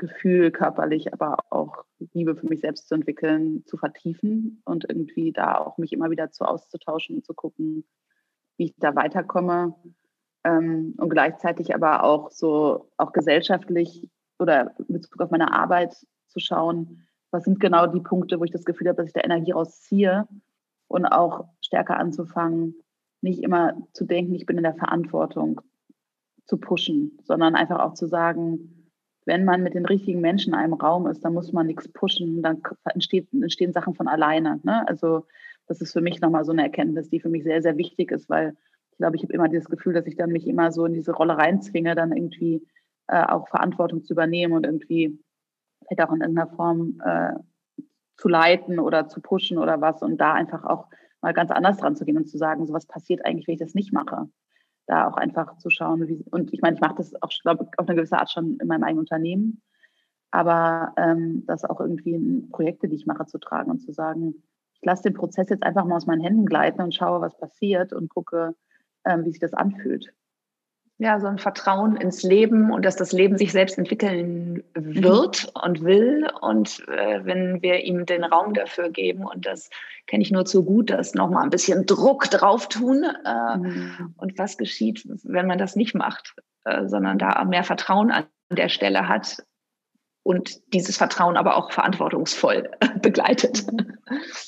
[0.06, 5.58] Gefühl körperlich, aber auch Liebe für mich selbst zu entwickeln, zu vertiefen und irgendwie da
[5.58, 7.84] auch mich immer wieder zu auszutauschen und zu gucken,
[8.56, 9.74] wie ich da weiterkomme.
[10.44, 15.94] Ähm, und gleichzeitig aber auch so, auch gesellschaftlich oder in Bezug auf meine Arbeit
[16.28, 19.22] zu schauen, was sind genau die Punkte, wo ich das Gefühl habe, dass ich da
[19.22, 20.28] Energie rausziehe
[20.88, 22.74] und auch stärker anzufangen,
[23.22, 25.62] nicht immer zu denken, ich bin in der Verantwortung
[26.46, 28.83] zu pushen, sondern einfach auch zu sagen,
[29.26, 32.42] wenn man mit den richtigen Menschen in einem Raum ist, dann muss man nichts pushen,
[32.42, 32.62] dann
[32.92, 34.60] entsteht, entstehen Sachen von alleine.
[34.62, 34.86] Ne?
[34.86, 35.26] Also
[35.66, 38.28] das ist für mich nochmal so eine Erkenntnis, die für mich sehr, sehr wichtig ist,
[38.28, 38.56] weil
[38.90, 41.12] ich glaube, ich habe immer dieses Gefühl, dass ich dann mich immer so in diese
[41.12, 42.66] Rolle reinzwinge, dann irgendwie
[43.08, 45.18] äh, auch Verantwortung zu übernehmen und irgendwie
[45.86, 47.32] vielleicht auch in irgendeiner Form äh,
[48.16, 50.86] zu leiten oder zu pushen oder was und da einfach auch
[51.22, 53.60] mal ganz anders dran zu gehen und zu sagen, so was passiert eigentlich, wenn ich
[53.60, 54.28] das nicht mache
[54.86, 56.06] da auch einfach zu schauen.
[56.08, 58.66] Wie, und ich meine, ich mache das auch, glaube auf eine gewisse Art schon in
[58.66, 59.62] meinem eigenen Unternehmen,
[60.30, 64.42] aber ähm, das auch irgendwie in Projekte, die ich mache, zu tragen und zu sagen,
[64.74, 67.92] ich lasse den Prozess jetzt einfach mal aus meinen Händen gleiten und schaue, was passiert
[67.92, 68.54] und gucke,
[69.04, 70.12] ähm, wie sich das anfühlt
[70.98, 75.60] ja, so ein Vertrauen ins Leben und dass das Leben sich selbst entwickeln wird mhm.
[75.62, 76.28] und will.
[76.40, 79.70] Und äh, wenn wir ihm den Raum dafür geben, und das
[80.06, 83.04] kenne ich nur zu gut, dass nochmal ein bisschen Druck drauf tun.
[83.24, 84.14] Äh, mhm.
[84.16, 88.68] Und was geschieht, wenn man das nicht macht, äh, sondern da mehr Vertrauen an der
[88.68, 89.42] Stelle hat,
[90.24, 92.70] und dieses Vertrauen aber auch verantwortungsvoll
[93.02, 93.66] begleitet.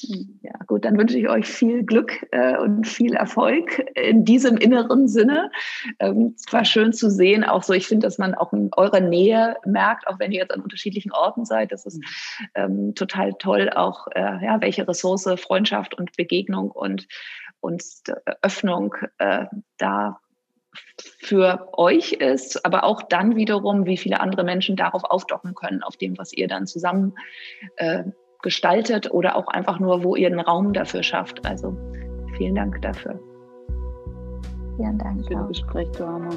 [0.01, 5.07] Ja, gut, dann wünsche ich euch viel Glück äh, und viel Erfolg in diesem inneren
[5.07, 5.51] Sinne.
[5.99, 9.01] Ähm, es war schön zu sehen, auch so, ich finde, dass man auch in eurer
[9.01, 12.01] Nähe merkt, auch wenn ihr jetzt an unterschiedlichen Orten seid, das ist
[12.55, 17.07] ähm, total toll, auch äh, ja, welche Ressource Freundschaft und Begegnung und,
[17.61, 17.85] und
[18.41, 19.45] Öffnung äh,
[19.77, 20.21] da
[21.19, 25.97] für euch ist, aber auch dann wiederum, wie viele andere Menschen darauf aufdocken können, auf
[25.97, 27.15] dem, was ihr dann zusammen
[27.77, 28.05] äh,
[28.43, 31.45] gestaltet oder auch einfach nur, wo ihr einen Raum dafür schafft.
[31.45, 31.77] Also
[32.37, 33.19] vielen Dank dafür.
[34.77, 36.31] Vielen Dank für das Gespräch, Johanna.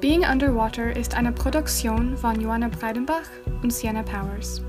[0.00, 3.28] Being Underwater ist eine Produktion von Johanna Breidenbach
[3.62, 4.62] und Sienna Powers.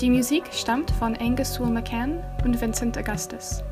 [0.00, 3.62] Die Musik stammt von Angus Sewell McCann und Vincent Augustus.